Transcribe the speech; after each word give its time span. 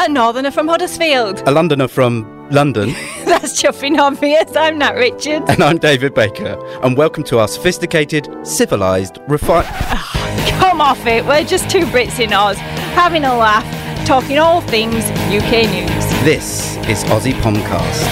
A 0.00 0.08
northerner 0.08 0.52
from 0.52 0.68
Huddersfield. 0.68 1.42
A 1.46 1.50
Londoner 1.50 1.88
from 1.88 2.48
London. 2.50 2.90
That's 3.24 3.60
chuffing 3.60 3.98
obvious. 3.98 4.54
I'm 4.54 4.78
Nat 4.78 4.92
Richard. 4.94 5.42
And 5.50 5.60
I'm 5.62 5.78
David 5.78 6.14
Baker. 6.14 6.56
And 6.84 6.96
welcome 6.96 7.24
to 7.24 7.40
our 7.40 7.48
sophisticated, 7.48 8.28
civilised, 8.46 9.18
refined. 9.26 9.66
Come 10.60 10.80
off 10.80 11.04
it. 11.04 11.24
We're 11.26 11.42
just 11.42 11.68
two 11.68 11.84
Brits 11.86 12.20
in 12.20 12.32
Oz, 12.32 12.56
having 12.94 13.24
a 13.24 13.36
laugh, 13.36 13.66
talking 14.06 14.38
all 14.38 14.60
things 14.60 15.04
UK 15.32 15.68
news. 15.68 16.04
This 16.22 16.76
is 16.86 17.02
Aussie 17.10 17.34
Pomcast. 17.40 18.04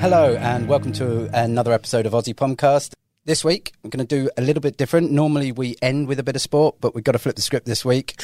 Hello, 0.00 0.36
and 0.36 0.68
welcome 0.68 0.92
to 0.92 1.28
another 1.36 1.72
episode 1.72 2.06
of 2.06 2.12
Aussie 2.12 2.34
Pomcast. 2.34 2.92
This 3.26 3.44
week, 3.44 3.72
I'm 3.82 3.90
going 3.90 4.06
to 4.06 4.16
do 4.22 4.30
a 4.36 4.40
little 4.40 4.60
bit 4.60 4.76
different. 4.76 5.10
Normally, 5.10 5.50
we 5.50 5.74
end 5.82 6.06
with 6.06 6.20
a 6.20 6.22
bit 6.22 6.36
of 6.36 6.42
sport, 6.42 6.76
but 6.80 6.94
we've 6.94 7.02
got 7.02 7.12
to 7.12 7.18
flip 7.18 7.34
the 7.34 7.42
script 7.42 7.66
this 7.66 7.84
week. 7.84 8.14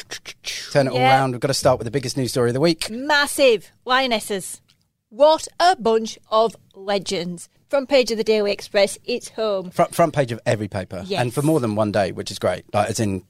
Turn 0.71 0.87
it 0.87 0.91
all 0.91 0.97
Yeah. 0.97 1.09
around. 1.17 1.31
We've 1.33 1.41
got 1.41 1.49
to 1.49 1.53
start 1.53 1.77
with 1.77 1.83
the 1.85 1.91
biggest 1.91 2.15
news 2.15 2.31
story 2.31 2.51
of 2.51 2.53
the 2.53 2.61
week. 2.61 2.89
Massive 2.89 3.69
Lionesses. 3.83 4.61
What 5.09 5.49
a 5.59 5.75
bunch 5.75 6.17
of 6.31 6.55
legends. 6.73 7.49
Front 7.69 7.89
page 7.89 8.11
of 8.11 8.17
the 8.17 8.23
Daily 8.23 8.53
Express, 8.53 8.97
it's 9.03 9.27
home. 9.27 9.71
Front, 9.71 9.93
front 9.93 10.13
page 10.13 10.31
of 10.31 10.39
every 10.45 10.69
paper, 10.69 11.03
Yes. 11.05 11.19
and 11.21 11.33
for 11.33 11.41
more 11.41 11.59
than 11.59 11.75
one 11.75 11.91
day, 11.91 12.13
which 12.13 12.31
is 12.31 12.39
great. 12.39 12.63
Like, 12.73 12.89
as 12.89 13.01
in 13.01 13.25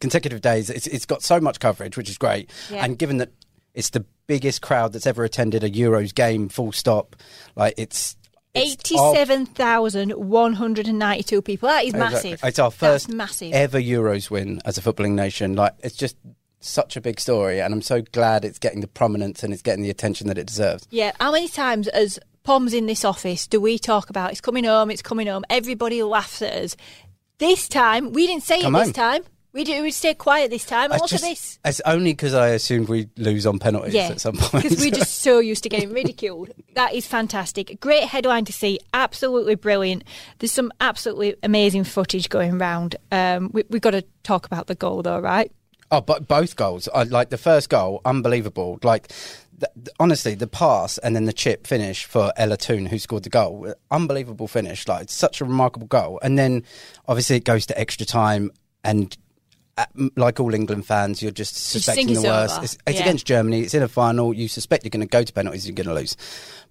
consecutive 0.00 0.42
days, 0.42 0.68
it's, 0.68 0.86
it's 0.86 1.06
got 1.06 1.22
so 1.22 1.40
much 1.40 1.58
coverage, 1.58 1.96
which 1.96 2.10
is 2.10 2.18
great. 2.18 2.50
Yeah. 2.70 2.84
And 2.84 2.98
given 2.98 3.16
that 3.16 3.30
it's 3.72 3.90
the 3.90 4.04
biggest 4.26 4.60
crowd 4.60 4.92
that's 4.92 5.06
ever 5.06 5.24
attended 5.24 5.64
a 5.64 5.70
Euros 5.70 6.14
game, 6.14 6.50
full 6.50 6.70
stop, 6.72 7.16
like 7.56 7.72
it's. 7.78 8.14
It's 8.54 8.92
our- 8.92 9.14
87,192 9.14 11.42
people. 11.42 11.68
That 11.68 11.84
is 11.84 11.94
Exactly. 11.94 12.30
massive. 12.32 12.40
It's 12.48 12.58
our 12.58 12.70
first 12.70 13.06
That's 13.08 13.16
massive. 13.16 13.52
ever 13.52 13.78
Euros 13.80 14.30
win 14.30 14.60
as 14.64 14.78
a 14.78 14.82
footballing 14.82 15.12
nation. 15.12 15.54
Like 15.54 15.74
it's 15.80 15.94
just 15.96 16.16
such 16.60 16.96
a 16.96 17.00
big 17.00 17.20
story, 17.20 17.60
and 17.60 17.72
I'm 17.72 17.82
so 17.82 18.02
glad 18.02 18.44
it's 18.44 18.58
getting 18.58 18.80
the 18.80 18.88
prominence 18.88 19.42
and 19.44 19.52
it's 19.52 19.62
getting 19.62 19.82
the 19.82 19.90
attention 19.90 20.26
that 20.28 20.38
it 20.38 20.46
deserves. 20.46 20.86
Yeah, 20.90 21.12
how 21.20 21.30
many 21.32 21.48
times 21.48 21.86
as 21.88 22.18
Pom's 22.42 22.74
in 22.74 22.86
this 22.86 23.04
office 23.04 23.46
do 23.46 23.60
we 23.60 23.78
talk 23.78 24.10
about 24.10 24.30
it's 24.32 24.40
coming 24.40 24.64
home, 24.64 24.90
it's 24.90 25.02
coming 25.02 25.26
home? 25.28 25.44
Everybody 25.50 26.02
laughs 26.02 26.42
at 26.42 26.54
us. 26.54 26.76
This 27.38 27.68
time, 27.68 28.12
we 28.12 28.26
didn't 28.26 28.42
say 28.42 28.62
Come 28.62 28.74
it 28.74 28.78
this 28.78 28.86
home. 28.88 28.92
time. 28.94 29.22
We 29.58 29.64
did, 29.64 29.82
we 29.82 29.90
stayed 29.90 30.18
quiet 30.18 30.50
this 30.52 30.64
time. 30.64 30.92
I 30.92 30.98
look 30.98 31.08
just- 31.08 31.24
this. 31.24 31.58
It's 31.64 31.80
only 31.84 32.12
because 32.12 32.32
I 32.32 32.50
assumed 32.50 32.88
we 32.88 33.08
lose 33.16 33.44
on 33.44 33.58
penalties 33.58 33.92
Yeah, 33.92 34.10
at 34.10 34.20
some 34.20 34.36
point. 34.36 34.62
because 34.62 34.78
we're 34.78 34.92
just 34.92 35.16
so 35.16 35.38
used 35.52 35.64
to 35.64 35.68
getting 35.68 35.92
ridiculed. 35.92 36.50
That 36.74 36.94
is 36.94 37.08
fantastic. 37.08 37.80
Great 37.80 38.04
headline 38.04 38.44
to 38.44 38.52
see. 38.52 38.78
Absolutely 38.94 39.56
brilliant. 39.56 40.04
There's 40.38 40.52
some 40.52 40.70
absolutely 40.80 41.34
amazing 41.42 41.82
footage 41.82 42.28
going 42.28 42.56
round. 42.58 42.94
Um, 43.10 43.50
we, 43.52 43.64
we've 43.68 43.82
got 43.82 43.90
to 43.90 44.04
talk 44.22 44.46
about 44.46 44.68
the 44.68 44.76
goal, 44.76 45.02
though, 45.02 45.18
right? 45.18 45.50
Oh, 45.90 46.02
but 46.02 46.28
both 46.28 46.54
goals. 46.54 46.88
I 46.94 47.02
like 47.02 47.30
the 47.30 47.36
first 47.36 47.68
goal, 47.68 48.00
unbelievable. 48.04 48.78
Like, 48.84 49.10
honestly, 49.98 50.36
the 50.36 50.46
pass 50.46 50.98
and 50.98 51.16
then 51.16 51.24
the 51.24 51.32
chip 51.32 51.66
finish 51.66 52.04
for 52.04 52.32
Ella 52.36 52.58
Toone, 52.58 52.86
who 52.86 53.00
scored 53.00 53.24
the 53.24 53.28
goal, 53.28 53.74
unbelievable 53.90 54.46
finish. 54.46 54.86
Like, 54.86 55.02
it's 55.02 55.14
such 55.14 55.40
a 55.40 55.44
remarkable 55.44 55.88
goal. 55.88 56.20
And 56.22 56.38
then, 56.38 56.62
obviously, 57.08 57.34
it 57.38 57.44
goes 57.44 57.66
to 57.66 57.76
extra 57.76 58.06
time, 58.06 58.52
and 58.84 59.18
like 60.16 60.40
all 60.40 60.54
England 60.54 60.86
fans, 60.86 61.22
you're 61.22 61.30
just 61.30 61.56
suspecting 61.56 62.06
think 62.08 62.18
the 62.20 62.28
worst. 62.28 62.56
over. 62.56 62.64
It's, 62.64 62.78
it's 62.86 62.96
Yeah. 62.98 63.02
against 63.04 63.26
Germany. 63.26 63.60
It's 63.60 63.74
in 63.74 63.82
a 63.82 63.88
final. 63.88 64.32
You 64.34 64.48
suspect 64.48 64.84
you're 64.84 64.90
going 64.90 65.00
to 65.00 65.06
go 65.06 65.22
to 65.22 65.32
penalties. 65.32 65.66
You're 65.66 65.74
going 65.74 65.88
to 65.88 65.94
lose. 65.94 66.16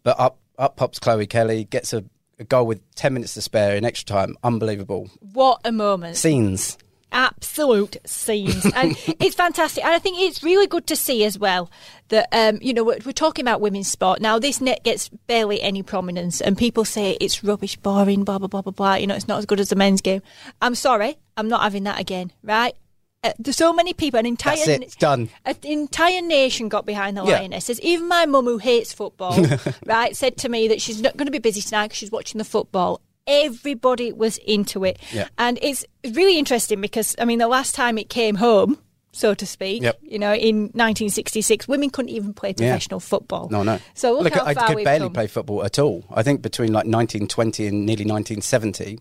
But 0.03 0.19
up, 0.19 0.37
up 0.57 0.75
pops 0.77 0.99
Chloe 0.99 1.27
Kelly, 1.27 1.65
gets 1.65 1.93
a, 1.93 2.03
a 2.39 2.43
goal 2.43 2.65
with 2.67 2.81
ten 2.95 3.13
minutes 3.13 3.33
to 3.35 3.41
spare 3.41 3.75
in 3.75 3.85
extra 3.85 4.15
time. 4.15 4.35
Unbelievable 4.43 5.09
What 5.33 5.61
a 5.65 5.71
moment. 5.71 6.17
scenes. 6.17 6.77
absolute 7.09 7.95
scenes 8.05 8.65
and 8.75 8.95
it's 9.21 9.33
fantastic 9.33 9.81
and 9.83 9.93
i 9.93 9.97
think 9.97 10.19
it's 10.19 10.43
really 10.43 10.67
good 10.67 10.85
to 10.85 10.93
see 10.95 11.23
as 11.23 11.39
well 11.39 11.71
that 12.09 12.27
um, 12.33 12.59
you 12.61 12.73
know 12.73 12.83
we're, 12.83 12.97
we're 13.05 13.13
talking 13.13 13.43
about 13.43 13.61
women's 13.61 13.87
sport 13.87 14.19
now 14.19 14.37
this 14.37 14.59
net 14.59 14.83
gets 14.83 15.07
barely 15.25 15.61
any 15.61 15.81
prominence 15.81 16.41
and 16.41 16.57
people 16.57 16.83
say 16.83 17.17
it's 17.21 17.45
rubbish 17.45 17.77
boring 17.77 18.25
blah 18.25 18.37
blah 18.37 18.47
blah 18.49 18.61
blah 18.61 18.73
blah 18.73 18.95
you 18.95 19.07
know 19.07 19.15
it's 19.15 19.27
not 19.27 19.37
as 19.39 19.45
good 19.45 19.59
as 19.61 19.69
the 19.69 19.75
men's 19.75 20.01
game 20.01 20.21
i'm 20.61 20.75
sorry 20.75 21.17
i'm 21.37 21.47
not 21.47 21.61
having 21.61 21.83
that 21.85 21.97
again 21.99 22.29
right 22.43 22.75
uh, 23.23 23.33
there's 23.39 23.57
so 23.57 23.73
many 23.73 23.93
people 23.93 24.19
an 24.19 24.25
entire 24.25 24.55
That's 24.55 24.67
it. 24.67 24.81
It's 24.83 24.95
done. 24.95 25.29
an 25.45 25.55
entire 25.63 26.21
nation 26.21 26.69
got 26.69 26.85
behind 26.85 27.17
the 27.17 27.23
Yeah. 27.25 27.39
Lionesses. 27.39 27.81
Even 27.81 28.07
my 28.07 28.25
mum, 28.25 28.45
who 28.45 28.57
hates 28.59 28.93
football, 28.93 29.37
right, 29.85 30.15
said 30.15 30.37
to 30.37 30.49
me 30.49 30.67
that 30.67 30.81
she's 30.81 31.01
not 31.01 31.17
going 31.17 31.25
to 31.25 31.31
be 31.31 31.39
busy 31.39 31.61
tonight 31.61 31.87
because 31.87 31.97
she's 31.97 32.11
watching 32.11 32.37
the 32.37 32.45
football. 32.45 33.01
Everybody 33.25 34.13
was 34.13 34.37
into 34.39 34.85
it, 34.85 34.99
Yeah. 35.11 35.27
and 35.37 35.59
it's 35.61 35.83
really 36.13 36.37
interesting 36.39 36.79
because 36.79 37.15
I 37.19 37.25
mean, 37.25 37.39
the 37.39 37.47
last 37.47 37.75
time 37.75 37.97
it 37.97 38.09
came 38.09 38.35
home, 38.35 38.77
so 39.11 39.33
to 39.33 39.45
speak, 39.45 39.83
Yep. 39.83 39.99
you 40.01 40.17
know, 40.19 40.33
in 40.33 40.65
1966, 40.75 41.67
women 41.67 41.89
couldn't 41.89 42.09
even 42.09 42.33
play 42.33 42.53
professional 42.53 42.99
football. 43.01 43.49
No, 43.49 43.63
no. 43.63 43.79
So 43.95 44.17
look, 44.19 44.33
how 44.33 44.45
I 44.45 44.53
far 44.53 44.67
could 44.67 44.75
we've 44.77 44.85
barely 44.85 45.05
come. 45.07 45.13
play 45.13 45.27
football 45.27 45.63
at 45.65 45.77
all. 45.77 46.05
I 46.09 46.23
think 46.23 46.41
between 46.41 46.69
like 46.71 46.85
1920 46.85 47.67
and 47.67 47.85
nearly 47.85 48.05
1970, 48.05 48.99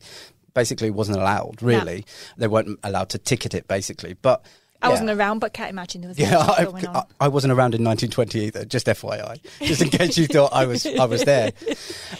basically 0.57 0.91
wasn't 0.91 1.19
allowed. 1.19 1.63
Really, 1.63 2.05
they 2.37 2.49
weren't 2.49 2.81
allowed 2.83 3.11
to 3.11 3.19
ticket 3.19 3.55
it. 3.55 3.69
Basically, 3.69 4.15
but 4.15 4.45
I 4.83 4.89
yeah. 4.89 4.91
wasn't 4.91 5.11
around, 5.11 5.39
but 5.39 5.53
can't 5.53 5.71
imagine 5.71 6.01
there 6.01 6.09
was 6.09 6.19
Yeah, 6.19 6.39
I, 6.39 6.65
going 6.65 6.87
on. 6.87 6.97
I, 6.97 7.27
I 7.27 7.29
wasn't 7.29 7.53
around 7.53 7.75
in 7.75 7.85
1920 7.85 8.41
either. 8.47 8.65
Just 8.65 8.87
FYI, 8.87 9.41
just 9.61 9.83
in 9.83 9.91
case 9.91 10.19
you 10.19 10.27
thought 10.27 10.53
I 10.53 10.67
was 10.67 10.85
I 10.85 11.05
was 11.05 11.25
there. 11.25 11.53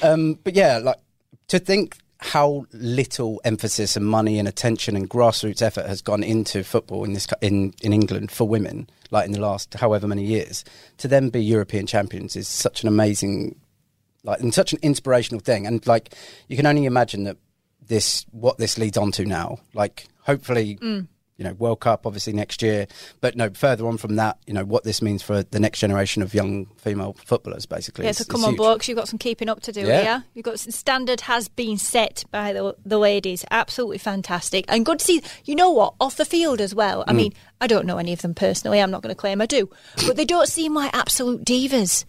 Um, 0.03 0.39
but 0.45 0.55
yeah, 0.55 0.79
like 0.79 0.99
to 1.49 1.59
think 1.59 1.97
how 2.19 2.67
little 2.73 3.41
emphasis 3.45 3.97
and 3.97 4.07
money 4.07 4.39
and 4.39 4.49
attention 4.49 4.97
and 4.97 5.09
grassroots 5.09 5.63
effort 5.63 5.87
has 5.87 6.03
gone 6.03 6.23
into 6.23 6.65
football 6.65 7.05
in 7.05 7.13
this 7.13 7.27
in 7.41 7.73
in 7.83 7.93
England 7.93 8.31
for 8.31 8.47
women, 8.47 8.89
like 9.11 9.27
in 9.27 9.33
the 9.33 9.41
last 9.41 9.75
however 9.75 10.07
many 10.07 10.25
years, 10.25 10.65
to 10.99 11.09
then 11.09 11.29
be 11.29 11.43
European 11.43 11.87
champions 11.87 12.37
is 12.37 12.49
such 12.49 12.83
an 12.83 12.89
amazing, 12.89 13.59
like, 14.25 14.41
and 14.41 14.55
such 14.55 14.73
an 14.73 14.79
inspirational 14.83 15.41
thing. 15.41 15.67
And 15.67 15.87
like, 15.87 16.15
you 16.49 16.57
can 16.57 16.67
only 16.67 16.85
imagine 16.85 17.25
that 17.25 17.37
this 17.89 18.25
what 18.31 18.59
this 18.59 18.79
leads 18.79 18.97
on 18.97 19.13
to 19.13 19.25
now. 19.25 19.59
Like, 19.75 20.07
hopefully. 20.23 20.79
Mm. 20.81 21.09
You 21.39 21.45
know, 21.45 21.53
World 21.53 21.81
Cup 21.81 22.07
obviously 22.07 22.33
next 22.33 22.63
year, 22.63 22.87
but 23.21 23.37
no 23.37 23.51
further 23.51 23.87
on 23.87 23.99
from 23.99 24.17
that. 24.17 24.39
You 24.47 24.55
know 24.55 24.65
what 24.65 24.85
this 24.85 25.03
means 25.03 25.23
for 25.23 25.43
the 25.43 25.61
next 25.61 25.81
generation 25.81 26.23
of 26.23 26.33
young 26.33 26.65
female 26.79 27.15
footballers. 27.27 27.67
Basically, 27.67 28.07
Yeah, 28.07 28.13
so 28.13 28.23
is 28.23 28.27
come 28.27 28.43
on, 28.43 28.53
huge. 28.53 28.57
blokes, 28.57 28.89
you've 28.89 28.97
got 28.97 29.07
some 29.07 29.19
keeping 29.19 29.51
up 29.51 29.61
to 29.65 29.71
do 29.71 29.83
Yeah. 29.83 30.01
here. 30.03 30.25
You've 30.33 30.47
got 30.47 30.59
some 30.59 30.71
standard 30.71 31.21
has 31.21 31.49
been 31.49 31.77
set 31.77 32.25
by 32.31 32.55
the 32.55 32.75
the 32.87 32.97
ladies. 32.99 33.45
Absolutely 33.51 33.99
fantastic 33.99 34.65
and 34.69 34.87
good 34.87 35.01
to 35.01 35.05
see. 35.05 35.23
You 35.45 35.57
know 35.57 35.71
what? 35.71 35.93
Off 36.01 36.17
the 36.17 36.25
field 36.25 36.59
as 36.63 36.75
well. 36.75 37.01
Mm. 37.01 37.05
I 37.09 37.13
mean, 37.13 37.33
I 37.61 37.67
don't 37.67 37.85
know 37.85 37.99
any 37.99 38.15
of 38.15 38.23
them 38.23 38.33
personally. 38.33 38.81
I'm 38.81 38.91
not 38.91 39.03
going 39.03 39.15
to 39.15 39.21
claim 39.21 39.43
I 39.43 39.47
do, 39.47 39.69
but 40.07 40.17
they 40.17 40.25
don't 40.25 40.49
seem 40.49 40.73
like 40.73 40.97
absolute 40.97 41.45
divas. 41.45 42.07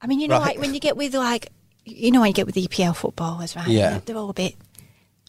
I 0.00 0.06
mean, 0.06 0.20
you 0.20 0.28
know, 0.28 0.38
Right. 0.38 0.54
like 0.54 0.58
when 0.60 0.72
you 0.72 0.78
get 0.78 0.96
with 0.96 1.14
like, 1.16 1.48
you 1.84 2.12
know, 2.12 2.20
when 2.20 2.28
you 2.28 2.32
get 2.34 2.46
with 2.46 2.54
EPL 2.56 2.94
footballers, 2.94 3.56
right? 3.56 3.66
Yeah. 3.66 3.98
they're 4.04 4.16
all 4.16 4.30
a 4.30 4.34
bit, 4.34 4.54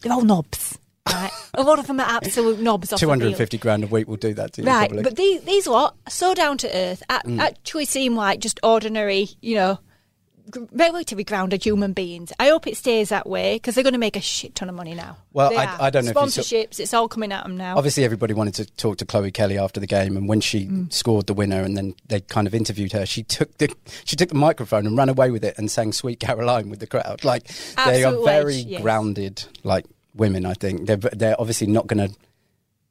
they're 0.02 0.12
all 0.12 0.22
knobs. 0.22 0.78
Right, 1.08 1.30
a 1.54 1.62
lot 1.62 1.78
of 1.78 1.86
them 1.86 1.98
are 1.98 2.06
absolute 2.06 2.60
knobs. 2.60 2.92
Off 2.92 3.00
the 3.00 3.04
Two 3.06 3.08
hundred 3.08 3.38
and 3.40 3.60
grand 3.60 3.82
a 3.84 3.86
week 3.88 4.06
will 4.06 4.16
do 4.16 4.32
that 4.34 4.52
to 4.54 4.62
you. 4.62 4.68
Right, 4.68 4.88
probably. 4.88 5.02
but 5.02 5.16
these 5.16 5.40
these 5.42 5.66
lot 5.66 5.96
are 6.06 6.10
so 6.10 6.34
down 6.34 6.58
to 6.58 6.68
earth. 6.76 7.02
a- 7.08 7.20
Mm. 7.26 7.40
Actually, 7.40 7.84
seem 7.86 8.14
like 8.14 8.38
just 8.40 8.60
ordinary, 8.62 9.28
you 9.40 9.56
know, 9.56 9.74
gr- 9.74 9.80
relatively 10.72 11.24
grounded 11.24 11.64
human 11.64 11.92
beings. 11.92 12.32
I 12.38 12.48
hope 12.48 12.66
it 12.66 12.76
stays 12.76 13.08
that 13.10 13.26
way 13.28 13.56
because 13.56 13.74
they're 13.74 13.84
going 13.84 13.92
to 13.94 13.98
make 13.98 14.16
a 14.16 14.20
shit 14.20 14.54
ton 14.54 14.68
of 14.68 14.74
money 14.74 14.94
now. 14.94 15.16
Well, 15.32 15.56
I- 15.56 15.76
I 15.86 15.90
don't 15.90 16.04
know 16.04 16.10
if 16.10 16.16
saw- 16.16 16.40
sponsorships. 16.42 16.80
It's 16.80 16.92
all 16.94 17.08
coming 17.08 17.32
at 17.32 17.44
them 17.44 17.56
now. 17.56 17.76
obviously 17.76 18.04
everybody 18.04 18.34
wanted 18.34 18.54
to 18.54 18.66
talk 18.76 18.96
to 18.98 19.06
Chloe 19.06 19.30
Kelly 19.30 19.58
after 19.58 19.80
the 19.80 19.86
game, 19.86 20.16
and 20.16 20.28
when 20.28 20.40
she 20.40 20.66
Mm. 20.66 20.92
scored 20.92 21.26
the 21.26 21.34
winner, 21.34 21.62
and 21.62 21.76
then 21.76 21.94
they 22.08 22.20
kind 22.20 22.46
of 22.46 22.54
interviewed 22.54 22.92
her, 22.92 23.06
she 23.06 23.22
took 23.22 23.56
the 23.58 23.70
she 24.04 24.16
took 24.16 24.28
the 24.28 24.34
microphone 24.34 24.86
and 24.86 24.96
ran 24.96 25.08
away 25.08 25.30
with 25.30 25.44
it 25.44 25.56
and 25.58 25.70
sang 25.70 25.92
"Sweet 25.92 26.20
Caroline" 26.20 26.68
with 26.70 26.80
the 26.80 26.86
crowd. 26.86 27.24
Like 27.24 27.48
they 27.86 28.04
are 28.04 28.12
very 28.24 28.54
ledge, 28.56 28.66
yes. 28.66 28.82
grounded, 28.82 29.44
like 29.64 29.84
women. 30.14 30.46
I 30.46 30.54
think 30.54 30.86
they're 30.86 30.96
they're 30.96 31.40
obviously 31.40 31.66
not 31.66 31.86
going 31.86 32.08
to. 32.08 32.14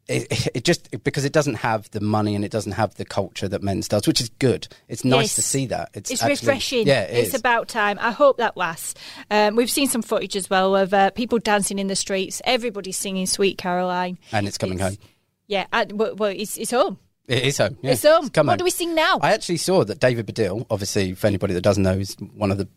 It, 0.09 0.47
it 0.55 0.63
just 0.65 0.89
because 1.03 1.23
it 1.23 1.31
doesn't 1.31 1.55
have 1.55 1.89
the 1.91 1.99
money 2.01 2.35
and 2.35 2.43
it 2.43 2.51
doesn't 2.51 2.73
have 2.73 2.95
the 2.95 3.05
culture 3.05 3.47
that 3.47 3.61
men's 3.63 3.87
does, 3.87 4.07
which 4.07 4.19
is 4.19 4.29
good. 4.39 4.67
It's 4.87 5.05
nice 5.05 5.25
Yes. 5.27 5.35
to 5.35 5.41
see 5.43 5.65
that. 5.67 5.89
It's, 5.93 6.11
It's 6.11 6.21
actually- 6.23 6.47
refreshing. 6.47 6.87
Yeah, 6.87 7.03
it 7.03 7.17
it's 7.17 7.33
is. 7.33 7.39
about 7.39 7.67
time. 7.67 7.97
I 8.01 8.11
hope 8.11 8.37
that 8.37 8.57
lasts. 8.57 8.95
Um, 9.31 9.55
we've 9.55 9.69
seen 9.71 9.87
some 9.87 10.01
footage 10.01 10.35
as 10.35 10.49
well 10.49 10.75
of 10.75 10.93
uh, 10.93 11.11
people 11.11 11.39
dancing 11.39 11.79
in 11.79 11.87
the 11.87 11.95
streets. 11.95 12.41
Everybody's 12.45 12.97
singing 12.97 13.27
"Sweet 13.27 13.57
Caroline," 13.57 14.17
and 14.31 14.47
it's 14.47 14.57
coming 14.57 14.75
It's- 14.79 14.95
home. 14.95 15.05
Yeah, 15.47 15.65
and, 15.73 15.93
well, 15.97 16.15
well, 16.15 16.29
it's, 16.35 16.57
it's 16.57 16.71
home. 16.71 16.99
It 17.27 17.43
is 17.43 17.57
home. 17.57 17.77
Yeah. 17.81 17.91
It's 17.91 18.03
home. 18.03 18.29
come 18.29 18.47
what 18.47 18.53
home. 18.53 18.57
do 18.59 18.63
we 18.65 18.69
sing 18.71 18.93
now? 18.95 19.19
I 19.21 19.33
actually 19.33 19.57
saw 19.57 19.83
that 19.83 19.99
David 19.99 20.27
Baddiel, 20.27 20.65
obviously, 20.69 21.13
for 21.13 21.25
anybody 21.27 21.53
that 21.55 21.61
doesn't 21.61 21.81
know, 21.83 21.93
is 21.93 22.15
one 22.35 22.51
of 22.51 22.57
the 22.57 22.67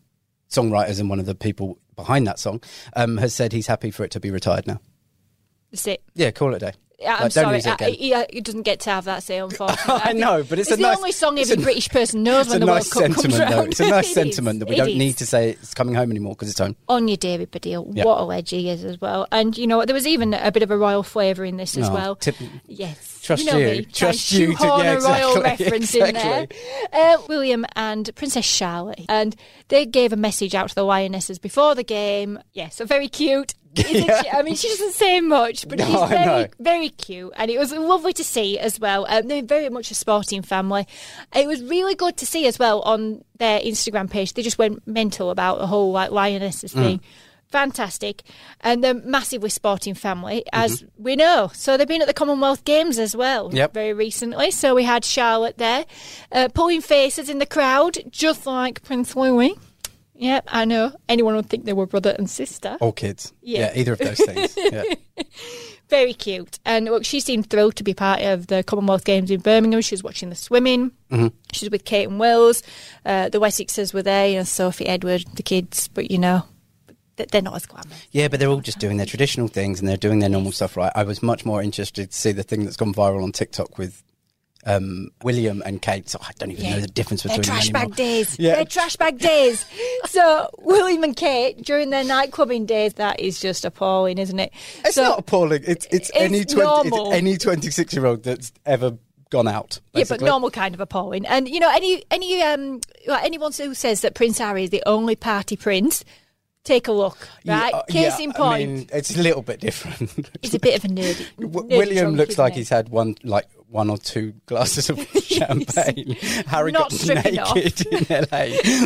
songwriters 0.49 0.99
and 0.99 1.09
one 1.09 1.19
of 1.19 1.25
the 1.25 1.35
people 1.35 1.77
behind 1.95 2.25
that 2.27 2.39
song, 2.39 2.61
um, 2.95 3.17
has 3.17 3.33
said 3.33 3.51
he's 3.53 3.67
happy 3.67 3.91
for 3.91 4.03
it 4.03 4.11
to 4.11 4.19
be 4.19 4.31
retired 4.31 4.65
now. 4.67 4.79
That's 5.71 5.87
it. 5.87 6.03
Yeah, 6.15 6.31
call 6.31 6.53
it 6.53 6.57
a 6.63 6.71
day. 6.71 6.73
Yeah, 7.03 7.15
I'm 7.17 7.23
Like, 7.23 7.31
sorry. 7.33 7.61
I, 7.65 7.89
he, 7.91 8.13
uh, 8.13 8.25
he 8.31 8.39
doesn't 8.41 8.61
get 8.61 8.79
to 8.81 8.89
have 8.91 9.05
that 9.05 9.23
say, 9.23 9.37
unfortunately. 9.37 10.01
I 10.03 10.13
know, 10.13 10.43
but 10.43 10.57
it's 10.59 10.71
a 10.71 10.77
the 10.77 10.81
nice- 10.83 10.97
only 10.97 11.11
song 11.11 11.37
every 11.37 11.57
British 11.57 11.89
person 11.89 12.23
knows 12.23 12.47
when 12.49 12.61
the 12.61 12.65
nice 12.65 12.95
World 12.95 13.13
Cup 13.13 13.21
comes 13.23 13.37
though. 13.37 13.43
round. 13.43 13.67
It's 13.71 13.79
a 13.81 13.89
nice 13.89 14.09
It 14.11 14.13
sentiment 14.13 14.55
is. 14.55 14.59
that 14.61 14.69
we 14.69 14.75
don't 14.75 14.89
is. 14.89 14.95
need 14.97 15.17
to 15.17 15.25
say 15.25 15.49
it's 15.51 15.73
coming 15.73 15.95
home 15.95 16.09
anymore 16.11 16.33
because 16.35 16.49
it's 16.49 16.59
home. 16.59 16.75
On 16.87 17.07
your 17.07 17.17
David 17.17 17.51
Baddiel, 17.51 17.91
Yeah. 17.95 18.05
what 18.05 18.19
a 18.21 18.23
ledge 18.23 18.49
he 18.51 18.69
is 18.69 18.83
as 18.85 18.99
well. 19.01 19.27
And 19.31 19.57
you 19.57 19.67
know 19.67 19.77
what? 19.77 19.87
There 19.87 19.93
was 19.95 20.07
even 20.07 20.33
a 20.33 20.51
bit 20.51 20.63
of 20.63 20.71
a 20.71 20.77
royal 20.77 21.03
flavour 21.03 21.43
in 21.43 21.57
this 21.57 21.77
as 21.77 21.89
Oh, 21.89 21.93
well. 21.93 22.15
tip- 22.15 22.35
Yes. 22.67 23.12
Trust 23.23 23.45
you. 23.45 23.51
Know 23.51 23.57
you. 23.57 23.65
me, 23.67 23.85
Trust 23.85 24.31
you 24.33 24.47
to- 24.47 24.57
shoehorn 24.57 24.83
yeah, 24.83 24.91
a 24.93 24.99
royal 24.99 25.37
exactly, 25.37 25.65
reference 25.65 25.95
in 25.95 26.13
there. 26.13 26.47
Uh, 26.91 27.17
William 27.29 27.65
and 27.75 28.13
Princess 28.15 28.45
Charlotte, 28.45 28.99
and 29.09 29.35
they 29.69 29.85
gave 29.85 30.11
a 30.13 30.17
message 30.17 30.53
out 30.53 30.69
to 30.69 30.75
the 30.75 30.83
lionesses 30.83 31.39
before 31.39 31.73
the 31.73 31.83
game. 31.83 32.37
Yeah, 32.53 32.69
so 32.69 32.85
very 32.85 33.07
cute. 33.07 33.53
Isn't 33.75 34.05
Yeah. 34.05 34.21
she? 34.21 34.29
I 34.29 34.41
mean, 34.43 34.55
she 34.55 34.67
doesn't 34.67 34.91
say 34.93 35.19
much, 35.21 35.67
but 35.67 35.79
No, 35.79 35.85
she's 35.85 36.09
very, 36.09 36.47
very 36.59 36.89
cute, 36.89 37.33
and 37.37 37.49
it 37.49 37.57
was 37.57 37.71
lovely 37.71 38.13
to 38.13 38.23
see 38.23 38.59
as 38.59 38.79
well. 38.79 39.07
Um, 39.09 39.27
they're 39.27 39.41
very 39.41 39.69
much 39.69 39.89
a 39.89 39.95
sporting 39.95 40.41
family. 40.43 40.85
It 41.35 41.47
was 41.47 41.63
really 41.63 41.95
good 41.95 42.17
to 42.17 42.25
see 42.27 42.45
as 42.45 42.59
well 42.59 42.81
on 42.81 43.23
their 43.39 43.59
Instagram 43.61 44.11
page. 44.11 44.33
They 44.33 44.43
just 44.43 44.59
went 44.59 44.85
mental 44.87 45.31
about 45.31 45.57
the 45.59 45.65
whole 45.67 45.91
like 45.91 46.11
lionesses 46.11 46.73
Mm. 46.73 46.83
thing. 46.83 47.01
Fantastic, 47.53 48.23
and 48.61 48.83
they're 48.83 48.95
massively 48.95 49.49
sporting 49.51 49.93
family, 49.93 50.43
as 50.51 50.83
we 50.97 51.15
know. 51.15 51.51
So 51.53 51.77
they've 51.77 51.87
been 51.87 52.01
at 52.01 52.07
the 52.07 52.13
Commonwealth 52.13 52.65
Games 52.65 52.97
as 52.97 53.15
well, 53.15 53.51
Yep. 53.53 53.75
very 53.75 53.93
recently. 53.93 54.49
So 54.49 54.73
we 54.73 54.83
had 54.83 55.05
Charlotte 55.05 55.59
there, 55.59 55.85
uh, 56.31 56.47
pulling 56.51 56.81
faces 56.81 57.29
in 57.29 57.37
the 57.37 57.45
crowd, 57.45 57.99
just 58.09 58.47
like 58.47 58.81
Prince 58.81 59.15
Louis. 59.15 59.53
Yep, 60.15 60.45
I 60.51 60.65
know. 60.65 60.93
Anyone 61.07 61.35
would 61.35 61.47
think 61.47 61.65
they 61.65 61.73
were 61.73 61.85
brother 61.85 62.15
and 62.17 62.27
sister. 62.27 62.75
All 62.81 62.91
kids. 62.91 63.33
Yeah. 63.43 63.59
Yeah. 63.71 63.79
either 63.79 63.93
of 63.93 63.99
those 63.99 64.17
things. 64.19 64.57
Yeah. 64.71 64.83
Very 65.89 66.13
cute. 66.13 66.57
And 66.65 66.85
look, 66.85 67.05
she 67.05 67.19
seemed 67.19 67.51
thrilled 67.51 67.75
to 67.75 67.83
be 67.83 67.93
part 67.93 68.19
of 68.21 68.47
the 68.47 68.63
Commonwealth 68.63 69.05
Games 69.05 69.29
in 69.29 69.41
Birmingham. 69.41 69.81
She 69.81 69.93
was 69.93 70.01
watching 70.03 70.29
the 70.29 70.35
swimming. 70.35 70.89
Mm-hmm. 71.11 71.27
She 71.51 71.65
was 71.65 71.69
with 71.71 71.85
Kate 71.85 72.07
and 72.09 72.19
Wills. 72.19 72.63
Uh, 73.05 73.29
the 73.29 73.39
Wessexes 73.39 73.93
were 73.93 74.01
there, 74.01 74.27
you 74.27 74.37
know, 74.37 74.43
Sophie, 74.43 74.87
Edward, 74.87 75.25
the 75.35 75.43
kids. 75.43 75.87
But, 75.89 76.09
you 76.09 76.17
know, 76.17 76.45
they're 77.15 77.41
not 77.41 77.55
as 77.55 77.65
glamorous. 77.65 78.07
Yeah, 78.11 78.27
but 78.27 78.39
they're 78.39 78.49
all 78.49 78.61
just 78.61 78.79
doing 78.79 78.97
their 78.97 79.05
traditional 79.05 79.47
things 79.47 79.79
and 79.79 79.87
they're 79.87 79.97
doing 79.97 80.19
their 80.19 80.29
normal 80.29 80.51
stuff 80.51 80.77
right. 80.77 80.91
I 80.95 81.03
was 81.03 81.21
much 81.21 81.45
more 81.45 81.61
interested 81.61 82.11
to 82.11 82.17
see 82.17 82.31
the 82.31 82.43
thing 82.43 82.63
that's 82.63 82.77
gone 82.77 82.93
viral 82.93 83.23
on 83.23 83.31
TikTok 83.31 83.77
with 83.77 84.03
um, 84.65 85.09
William 85.23 85.61
and 85.65 85.81
Kate. 85.81 86.09
So 86.09 86.19
I 86.21 86.31
don't 86.37 86.51
even 86.51 86.69
know 86.71 86.79
the 86.79 86.87
difference 86.87 87.23
between 87.23 87.41
They're 87.41 87.45
trash 87.45 87.65
them 87.65 87.73
bag 87.73 87.95
days. 87.95 88.37
Yeah. 88.39 88.55
They're 88.55 88.65
trash 88.65 88.95
bag 88.95 89.19
days. 89.19 89.65
so 90.05 90.49
William 90.59 91.03
and 91.03 91.15
Kate 91.15 91.61
during 91.61 91.89
their 91.89 92.03
nightclubbing 92.03 92.67
days, 92.67 92.93
that 92.93 93.19
is 93.19 93.39
just 93.39 93.65
appalling, 93.65 94.17
isn't 94.17 94.39
it? 94.39 94.51
It's 94.85 94.95
so, 94.95 95.03
not 95.03 95.19
appalling. 95.19 95.63
It's 95.65 95.85
it's, 95.87 96.09
It's 96.09 96.11
any 96.13 96.45
twenty 96.45 96.89
it's 96.89 97.13
any 97.13 97.37
twenty 97.37 97.69
six 97.69 97.93
year 97.93 98.05
old 98.05 98.23
that's 98.23 98.51
ever 98.65 98.97
gone 99.29 99.47
out. 99.47 99.79
Yeah, 99.93 100.05
but 100.07 100.21
normal 100.21 100.51
kind 100.51 100.75
of 100.75 100.79
appalling. 100.79 101.25
And 101.25 101.49
you 101.49 101.59
know, 101.59 101.69
any 101.69 102.03
any 102.11 102.41
um 102.41 102.79
like 103.07 103.23
anyone 103.23 103.51
who 103.51 103.73
says 103.73 104.01
that 104.01 104.15
Prince 104.15 104.37
Harry 104.37 104.65
is 104.65 104.69
the 104.69 104.83
only 104.85 105.15
party 105.15 105.57
prince, 105.57 106.05
take 106.63 106.87
a 106.87 106.91
look. 106.91 107.17
Yeah, 107.43 107.61
Right? 107.61 107.73
uh, 107.73 107.83
Case 107.83 108.19
yeah, 108.19 108.23
in 108.25 108.31
I 108.31 108.33
point. 108.33 108.69
mean, 108.71 108.89
it's 108.93 109.15
a 109.15 109.21
little 109.21 109.41
bit 109.41 109.59
different. 109.59 110.29
He's 110.41 110.53
a 110.53 110.59
bit 110.59 110.77
of 110.77 110.85
a 110.85 110.93
nerdy 110.93 111.27
William 111.37 112.15
looks 112.15 112.37
like 112.37 112.53
he? 112.53 112.59
he's 112.59 112.69
had 112.69 112.89
one 112.89 113.15
like 113.23 113.47
one 113.69 113.89
or 113.89 113.97
two 113.97 114.33
glasses 114.45 114.89
of 114.91 114.99
champagne. 115.23 116.15
Harry 116.47 116.71
Not 116.71 116.89
got 116.89 116.91
stripping 116.91 117.39
off. 117.39 117.55
naked 117.55 117.85
in 117.91 118.05
LA. 118.31 118.45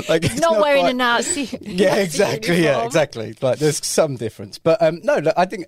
Like 0.10 0.24
it's 0.24 0.40
not, 0.40 0.60
wearing 0.62 0.84
quite- 0.84 0.92
a 0.92 0.98
Nazi. 0.98 1.44
Yeah, 1.62 1.90
Nazi 1.90 2.02
exactly. 2.04 2.64
Yeah, 2.64 2.86
exactly. 2.86 3.36
Like 3.42 3.60
there's 3.60 3.86
some 3.86 4.16
difference, 4.16 4.58
but 4.60 4.82
um, 4.82 5.02
no, 5.04 5.18
look, 5.18 5.34
I 5.38 5.46
think 5.46 5.66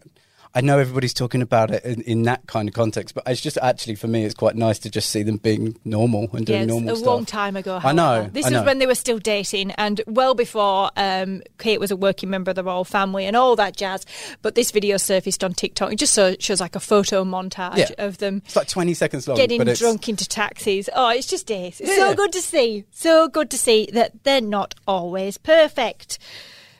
I 0.56 0.62
know 0.62 0.80
everybody's 0.80 1.14
talking 1.14 1.44
about 1.44 1.70
it 1.70 1.86
in, 1.86 2.02
in 2.02 2.24
that 2.24 2.48
kind 2.48 2.68
of 2.68 2.74
context, 2.74 3.14
but 3.14 3.24
it's 3.28 3.40
just 3.40 3.60
actually 3.62 3.94
for 3.94 4.08
me, 4.08 4.26
it's 4.26 4.34
quite 4.34 4.56
nice 4.56 4.80
to 4.80 4.90
just 4.90 5.12
see 5.12 5.22
them 5.22 5.38
being 5.38 5.78
normal 5.86 6.28
and 6.34 6.44
doing 6.44 6.62
Yes, 6.62 6.68
normal 6.68 6.94
a 6.94 6.96
stuff. 6.98 7.06
long 7.06 7.26
time 7.26 7.56
ago. 7.56 7.80
I 7.84 7.92
know. 7.92 8.28
This 8.34 8.46
I 8.46 8.48
is 8.48 8.54
know. 8.54 8.64
when 8.64 8.80
they 8.80 8.88
were 8.88 8.96
still 8.96 9.20
dating, 9.20 9.70
and 9.74 10.02
well 10.08 10.34
before 10.34 10.90
um, 10.98 11.44
Kate 11.60 11.80
was 11.80 11.92
a 11.92 11.96
working 11.96 12.32
member 12.32 12.50
of 12.50 12.56
the 12.56 12.64
royal 12.64 12.84
family 12.84 13.28
and 13.28 13.36
all 13.36 13.56
that 13.58 13.78
jazz. 13.78 14.08
But 14.42 14.56
this 14.56 14.72
video 14.72 14.98
surfaced 14.98 15.44
on 15.44 15.54
TikTok. 15.54 15.94
It 15.94 15.98
just 15.98 16.16
so, 16.16 16.36
shows 16.40 16.60
like 16.60 16.76
a 16.76 16.80
photo 16.80 17.24
montage 17.24 17.78
Yeah. 17.78 17.90
of 18.00 18.18
them 18.18 18.42
It's 18.46 18.56
like 18.56 18.68
20 18.68 18.96
seconds 18.96 19.28
long, 19.28 19.38
getting 19.38 19.64
drunk 19.64 20.10
into 20.10 20.28
taxis. 20.28 20.90
Oh, 20.96 21.10
it's 21.10 21.28
just 21.28 21.52
ace. 21.52 21.80
It's 21.80 21.90
Yeah. 21.92 22.10
so 22.10 22.16
good 22.16 22.32
to 22.32 22.42
see. 22.42 22.86
So 22.90 23.28
good 23.28 23.52
to 23.52 23.58
see 23.58 23.88
that 23.94 24.24
they're 24.24 24.42
not 24.42 24.74
always 24.88 25.38
perfect. 25.38 26.18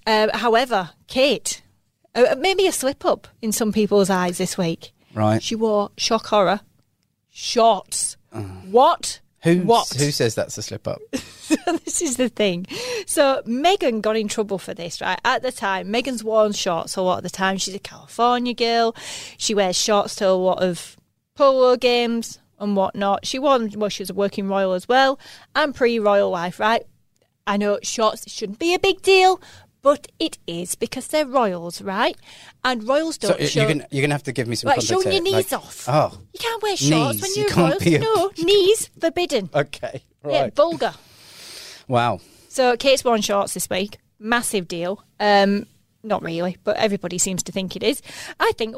Uh, 0.08 0.36
however, 0.36 0.90
Kate, 1.08 1.62
uh, 2.26 2.36
maybe 2.38 2.68
a 2.68 2.72
slip 2.72 3.06
up 3.06 3.28
in 3.42 3.52
some 3.52 3.72
people's 3.72 4.10
eyes 4.10 4.38
this 4.38 4.58
week. 4.58 4.92
right. 5.14 5.42
She 5.42 5.56
wore 5.56 5.92
shock 5.98 6.28
horror 6.28 6.62
shorts. 7.30 8.18
What? 8.70 9.20
Who 9.44 9.60
What? 9.62 9.88
who 9.90 10.12
says 10.12 10.36
that's 10.36 10.58
a 10.58 10.62
slip 10.62 10.88
up? 10.88 11.00
this 11.12 12.02
is 12.02 12.18
the 12.18 12.30
thing. 12.30 12.68
So 13.06 13.42
Meghan 13.48 14.02
got 14.02 14.18
in 14.18 14.28
trouble 14.28 14.58
for 14.58 14.74
this, 14.74 15.00
right? 15.02 15.20
At 15.24 15.42
the 15.42 15.52
time, 15.52 15.88
Meghan's 15.88 16.24
worn 16.24 16.52
shorts 16.52 16.96
a 16.98 17.02
lot 17.02 17.18
of 17.18 17.24
the 17.24 17.30
time. 17.30 17.58
She's 17.58 17.74
a 17.76 17.80
California 17.80 18.54
girl. 18.54 18.96
She 19.38 19.56
wears 19.56 19.78
shorts 19.78 20.16
to 20.16 20.28
a 20.28 20.32
lot 20.34 20.62
of 20.62 20.98
polo 21.36 21.78
games 21.78 22.40
and 22.60 22.76
whatnot. 22.76 23.26
She 23.26 23.38
them 23.40 23.70
well, 23.78 23.90
she 23.90 24.04
was 24.04 24.10
a 24.10 24.14
working 24.14 24.48
royal 24.50 24.74
as 24.74 24.88
well 24.88 25.20
and 25.56 25.74
pre-royal 25.74 26.30
life, 26.30 26.60
right? 26.60 26.84
I 27.48 27.56
know 27.58 27.80
shorts 27.82 28.30
shouldn't 28.30 28.60
be 28.60 28.74
a 28.74 28.80
big 28.80 29.02
deal, 29.02 29.42
but 29.82 30.08
it 30.20 30.38
is 30.48 30.76
because 30.76 31.08
they're 31.08 31.26
royals, 31.26 31.82
right? 31.82 32.16
And 32.64 32.88
royals 32.88 33.18
don't 33.18 33.40
you're 33.40 33.48
show. 33.50 33.68
gonna 33.68 33.88
you're 33.92 34.02
gonna 34.02 34.14
have 34.14 34.24
to 34.24 34.32
give 34.32 34.48
me 34.48 34.56
some 34.56 34.70
like 34.70 34.82
showing 34.82 35.12
your 35.12 35.22
knees 35.22 35.52
Like- 35.52 35.54
off. 35.54 35.86
Oh, 35.88 36.18
You 36.34 36.40
can't 36.40 36.62
wear 36.64 36.76
shorts 36.78 36.90
Knees, 37.14 37.22
when 37.22 37.32
you 37.36 37.42
you're 37.44 37.50
can't 37.50 37.70
royals. 37.72 37.84
be 37.84 37.96
a- 37.96 38.00
No, 38.00 38.32
knees 38.38 38.90
forbidden. 39.00 39.50
okay, 39.54 40.02
Yeah, 40.28 40.42
right. 40.44 40.56
vulgar. 40.56 40.94
wow. 41.88 42.20
So 42.50 42.76
Kate's 42.78 43.04
worn 43.06 43.22
shorts 43.22 43.54
this 43.54 43.70
week. 43.70 44.00
Massive 44.20 44.68
deal. 44.68 45.04
Um, 45.20 45.66
not 46.04 46.24
really, 46.24 46.58
but 46.64 46.78
everybody 46.78 47.18
seems 47.18 47.44
to 47.44 47.52
think 47.52 47.76
it 47.76 47.84
is. 47.84 48.02
I 48.40 48.52
think 48.58 48.76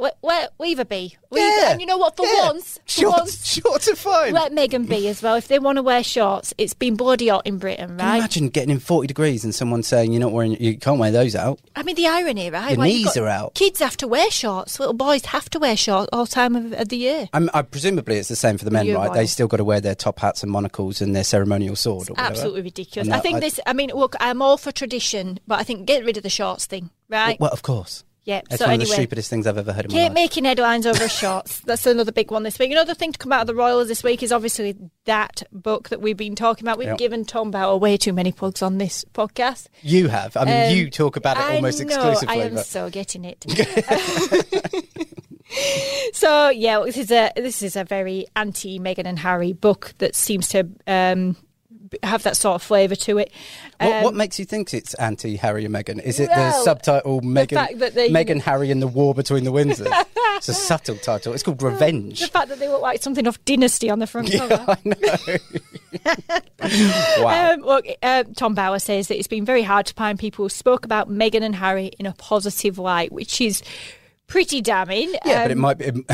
leave 0.60 0.78
her 0.78 0.86
be. 0.86 1.18
Leave 1.30 1.44
Yeah, 1.44 1.72
and 1.72 1.80
you 1.82 1.88
know 1.88 1.98
what? 1.98 2.18
For 2.18 2.26
yeah. 2.26 2.48
once, 2.48 2.80
for 2.86 2.90
shorts, 2.90 3.18
once, 3.18 3.46
shorts 3.62 3.88
are 3.88 3.96
fine. 3.96 4.34
let 4.34 4.52
Meghan 4.52 4.88
be 4.88 5.08
as 5.08 5.22
well. 5.22 5.36
If 5.36 5.48
they 5.48 5.60
want 5.60 5.78
to 5.78 5.84
wear 5.84 6.04
shorts, 6.04 6.54
it's 6.58 6.74
been 6.74 6.96
bloody 6.96 7.28
hot 7.30 7.46
in 7.46 7.58
Britain, 7.58 7.98
right? 7.98 8.18
imagine 8.18 8.50
getting 8.50 8.72
in 8.72 8.80
40 8.80 9.08
degrees 9.08 9.44
and 9.44 9.54
someone 9.54 9.84
saying 9.84 10.12
you're 10.12 10.20
not 10.20 10.32
wearing, 10.32 10.62
you 10.62 10.78
can't 10.78 11.00
wear 11.00 11.12
those 11.12 11.36
out. 11.36 11.60
I 11.76 11.84
mean, 11.84 11.96
the 11.96 12.08
irony, 12.08 12.50
right? 12.50 12.76
Your 12.76 12.86
knees 12.86 13.16
are 13.18 13.28
out. 13.28 13.54
Kids 13.54 13.80
have 13.80 13.98
to 13.98 14.08
wear 14.08 14.30
shorts. 14.32 14.80
Little 14.80 14.94
boys 14.94 15.26
have 15.26 15.50
to 15.52 15.60
wear 15.60 15.78
shorts 15.78 16.10
all 16.12 16.26
time 16.26 16.56
of, 16.56 16.74
of 16.74 16.90
the 16.90 16.98
year. 16.98 17.30
I'm, 17.34 17.50
I 17.54 17.62
presumably 17.62 18.18
it's 18.18 18.30
the 18.30 18.36
same 18.36 18.58
for 18.58 18.66
the 18.66 18.72
men, 18.72 18.86
You're 18.88 18.98
right? 18.98 19.10
right. 19.10 19.16
They 19.16 19.26
still 19.28 19.48
got 19.48 19.58
to 19.58 19.64
wear 19.64 19.80
their 19.80 19.96
top 19.96 20.20
hats 20.20 20.44
and 20.44 20.52
monocles 20.52 21.02
and 21.02 21.16
their 21.16 21.24
ceremonial 21.24 21.76
sword. 21.76 22.10
Or 22.10 22.14
whatever. 22.14 22.32
Absolutely 22.32 22.62
ridiculous. 22.64 23.08
And 23.08 23.16
I 23.16 23.20
think 23.20 23.38
I- 23.38 23.40
this. 23.42 23.60
I 23.66 23.74
mean, 23.74 23.92
look, 23.94 24.16
I'm 24.20 24.42
all 24.42 24.58
for 24.58 24.72
tradition, 24.72 25.40
but 25.48 25.60
I 25.60 25.64
think 25.64 25.86
get 25.86 26.04
rid 26.04 26.18
of 26.18 26.24
the 26.24 26.30
shorts 26.30 26.66
thing, 26.66 26.90
right? 27.12 27.40
Well, 27.40 27.52
of 27.52 27.62
course. 27.62 28.04
yeah. 28.24 28.42
It's 28.50 28.60
so 28.60 28.66
one 28.66 28.76
of 28.76 28.80
the 28.80 28.86
anyway. 28.86 28.96
stupidest 28.96 29.30
things 29.30 29.48
I've 29.48 29.58
ever 29.58 29.74
heard 29.74 29.86
in 29.86 29.92
my 29.92 29.98
Kate 29.98 30.04
life. 30.06 30.14
making 30.14 30.46
headlines 30.46 30.86
over 30.88 31.08
shorts. 31.22 31.60
That's 31.62 31.86
another 31.86 32.12
big 32.12 32.32
one 32.32 32.44
this 32.44 32.58
week. 32.60 32.72
Another 32.72 32.94
thing 32.94 33.12
to 33.12 33.20
come 33.20 33.32
out 33.32 33.42
of 33.42 33.48
the 33.48 33.56
Royals 33.56 33.88
this 33.88 34.04
week 34.04 34.24
is 34.24 34.32
obviously 34.32 34.76
that 35.06 35.44
book 35.52 35.90
that 35.90 36.02
we've 36.02 36.18
been 36.18 36.36
talking 36.36 36.64
about. 36.66 36.78
We've 36.78 36.88
Yep. 36.90 36.98
given 36.98 37.26
Tom 37.26 37.52
Bower 37.52 37.78
way 37.78 37.98
too 37.98 38.14
many 38.14 38.32
plugs 38.32 38.62
on 38.62 38.78
this 38.78 39.04
podcast. 39.14 39.68
You 39.82 40.08
have. 40.08 40.38
I 40.38 40.46
mean, 40.46 40.72
Um, 40.72 40.76
you 40.78 40.90
talk 40.90 41.16
about 41.18 41.38
it 41.38 41.44
I 41.44 41.56
almost 41.56 41.80
know, 41.82 41.88
exclusively. 41.88 42.42
I 42.42 42.46
am 42.46 42.54
but 42.56 42.66
so 42.66 42.90
getting 42.90 43.26
it. 43.26 43.44
so 46.14 46.50
yeah, 46.50 46.80
this 46.86 46.98
is 46.98 47.12
a 47.12 47.32
this 47.36 47.62
is 47.62 47.76
a 47.76 47.84
very 47.84 48.26
anti 48.36 48.80
Meghan 48.80 49.06
and 49.06 49.20
Harry 49.20 49.54
book 49.54 49.94
that 49.98 50.16
seems 50.16 50.48
to 50.50 50.68
um, 50.88 51.36
have 52.04 52.24
that 52.24 52.38
sort 52.38 52.56
of 52.56 52.64
flavour 52.64 52.96
to 52.96 53.18
it. 53.18 53.32
what, 53.80 54.04
what 54.04 54.12
Um, 54.14 54.18
makes 54.18 54.40
you 54.40 54.46
think 54.46 54.74
it's 54.74 54.94
anti 54.96 55.36
Harry 55.38 55.66
and 55.66 55.74
Meghan? 55.76 56.02
Is 56.02 56.20
it 56.20 56.30
well, 56.30 56.52
the 56.52 56.64
subtitle 56.64 57.22
Meghan, 57.22 57.54
fact 57.54 57.80
that 57.80 57.94
they- 57.96 58.10
Meghan, 58.10 58.42
Harry 58.42 58.72
and 58.72 58.82
the 58.82 58.88
War 58.88 59.14
Between 59.14 59.44
the 59.44 59.52
Windsors? 59.52 59.92
it's 60.38 60.48
a 60.50 60.54
subtle 60.54 60.96
title. 60.98 61.34
It's 61.34 61.44
called 61.44 61.62
Revenge. 61.64 62.20
the 62.22 62.28
fact 62.28 62.48
that 62.50 62.60
they 62.60 62.68
look 62.70 62.82
like 62.82 63.02
something 63.02 63.28
off 63.28 63.44
Dynasty 63.46 63.90
on 63.90 64.00
the 64.00 64.08
front 64.08 64.32
cover. 64.32 64.64
Yeah, 64.68 64.76
I 64.76 64.78
know. 64.86 64.96
wow. 67.24 67.52
Um, 67.54 67.62
look, 67.62 67.86
uh, 68.02 68.24
Tom 68.36 68.56
Bower 68.56 68.80
says 68.80 69.08
that 69.10 69.18
it's 69.18 69.28
been 69.28 69.46
very 69.46 69.64
hard 69.64 69.86
to 69.88 69.94
find 69.94 70.18
people 70.18 70.46
who 70.46 70.50
spoke 70.50 70.86
about 70.86 71.10
Meghan 71.10 71.44
and 71.44 71.56
Harry 71.56 71.88
in 72.00 72.06
a 72.06 72.14
positive 72.14 72.78
light, 72.78 73.12
which 73.12 73.42
is 73.42 73.62
pretty 74.32 74.62
damning. 74.62 75.12
yeah, 75.26 75.44
but 75.44 75.52
it 75.52 75.56
Um, 75.56 75.60
might 75.60 75.78
be. 75.78 75.86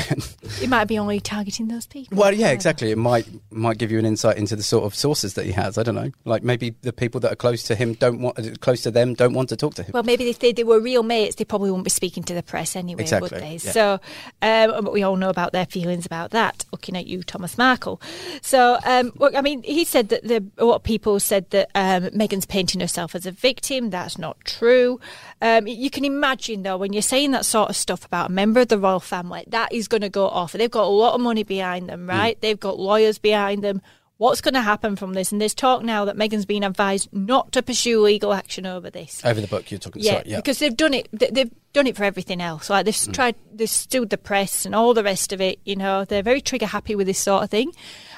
it 0.62 0.70
might 0.70 0.86
be 0.86 0.98
only 0.98 1.20
targeting 1.20 1.68
those 1.68 1.86
people. 1.86 2.18
Well, 2.18 2.34
yeah, 2.34 2.50
exactly. 2.50 2.90
It 2.92 2.98
might 2.98 3.28
might 3.52 3.78
give 3.78 3.92
you 3.92 4.00
an 4.00 4.06
insight 4.06 4.38
into 4.38 4.56
the 4.56 4.64
sort 4.64 4.86
of 4.86 4.96
sources 4.96 5.36
that 5.36 5.46
he 5.46 5.52
has. 5.52 5.78
I 5.78 5.84
don't 5.84 5.96
know. 5.96 6.12
Like 6.26 6.44
maybe 6.44 6.76
the 6.82 6.92
people 6.92 7.20
that 7.22 7.32
are 7.32 7.36
close 7.36 7.64
to 7.64 7.76
him 7.76 7.94
don't 7.94 8.20
want 8.20 8.60
close 8.62 8.82
to 8.82 8.92
them 8.92 9.14
don't 9.14 9.34
want 9.34 9.50
to 9.50 9.56
talk 9.56 9.76
to 9.76 9.84
him. 9.84 9.92
Well, 9.94 10.04
maybe 10.04 10.30
if 10.30 10.40
they, 10.40 10.52
they 10.52 10.64
were 10.64 10.80
real 10.80 11.04
mates, 11.04 11.36
they 11.36 11.46
probably 11.46 11.70
wouldn't 11.70 11.86
be 11.86 11.90
speaking 11.92 12.24
to 12.24 12.34
the 12.34 12.44
press 12.44 12.76
anyway, 12.76 13.04
Exactly, 13.04 13.30
would 13.32 13.42
they? 13.42 13.52
yeah. 13.64 13.72
So, 13.72 13.94
um, 14.42 14.84
but 14.84 14.92
we 14.94 15.04
all 15.04 15.16
know 15.16 15.30
about 15.30 15.52
their 15.54 15.66
feelings 15.68 16.06
about 16.06 16.32
that. 16.32 16.66
Looking 16.72 16.98
at 16.98 17.06
you, 17.08 17.22
Thomas 17.24 17.58
Markle. 17.58 18.02
So, 18.42 18.80
um, 18.86 19.12
look, 19.18 19.36
I 19.36 19.42
mean, 19.42 19.62
he 19.64 19.86
said 19.86 20.10
that 20.10 20.24
the, 20.28 20.44
a 20.58 20.66
lot 20.66 20.76
of 20.78 20.84
people 20.84 21.20
said 21.20 21.50
that 21.52 21.70
um, 21.76 22.06
Meghan's 22.08 22.46
painting 22.48 22.82
herself 22.82 23.14
as 23.16 23.26
a 23.26 23.32
victim. 23.32 23.90
That's 23.92 24.18
not 24.18 24.38
true. 24.44 25.00
Um, 25.42 25.68
you 25.68 25.90
can 25.92 26.04
imagine 26.04 26.64
though 26.64 26.78
when 26.78 26.94
you're 26.94 27.02
saying 27.04 27.32
that 27.32 27.46
sort 27.46 27.70
of 27.70 27.76
stuff 27.76 28.07
about 28.08 28.30
a 28.30 28.34
member 28.34 28.60
of 28.62 28.68
the 28.70 28.80
royal 28.80 29.00
family, 29.00 29.44
that 29.48 29.72
is 29.72 29.88
going 29.88 30.02
to 30.02 30.10
go 30.10 30.28
off. 30.28 30.54
They've 30.54 30.72
got 30.72 30.86
a 30.86 30.88
lot 30.88 31.14
of 31.14 31.22
money 31.22 31.44
behind 31.44 31.88
them, 31.90 32.02
Hmm. 32.06 32.10
right? 32.10 32.42
They've 32.42 32.60
got 32.60 32.80
lawyers 32.80 33.18
behind 33.20 33.64
them. 33.64 33.82
What's 34.18 34.42
going 34.42 34.56
to 34.56 34.62
happen 34.62 34.96
from 34.96 35.14
this? 35.14 35.32
And 35.32 35.40
there's 35.40 35.54
talk 35.54 35.84
now 35.84 36.04
that 36.06 36.16
Meghan's 36.18 36.48
been 36.48 36.64
advised 36.64 37.08
not 37.14 37.52
to 37.52 37.62
pursue 37.62 38.02
legal 38.02 38.34
action 38.34 38.66
over 38.66 38.90
this. 38.90 39.22
Over 39.24 39.40
the 39.40 39.46
book 39.46 39.70
you're 39.70 39.80
talking. 39.80 40.02
Yeah, 40.02 40.14
sorry, 40.14 40.24
yeah. 40.26 40.36
because 40.38 40.58
they've 40.58 40.76
done 40.76 40.96
it. 40.96 41.08
they- 41.14 41.30
They've 41.30 41.52
done 41.74 41.86
it 41.86 41.96
for 41.96 42.04
everything 42.04 42.42
else. 42.42 42.68
Like 42.72 42.86
they've 42.86 42.96
Mm. 42.96 43.14
tried, 43.14 43.36
they've 43.54 43.70
sued 43.70 44.10
the 44.10 44.18
press 44.18 44.66
and 44.66 44.74
all 44.74 44.96
the 44.96 45.04
rest 45.04 45.32
of 45.34 45.40
it. 45.40 45.60
You 45.66 45.76
know, 45.76 46.04
they're 46.04 46.24
very 46.24 46.42
trigger 46.42 46.66
happy 46.66 46.96
with 46.96 47.06
this 47.06 47.20
sort 47.20 47.44
of 47.44 47.52
thing. 47.52 47.72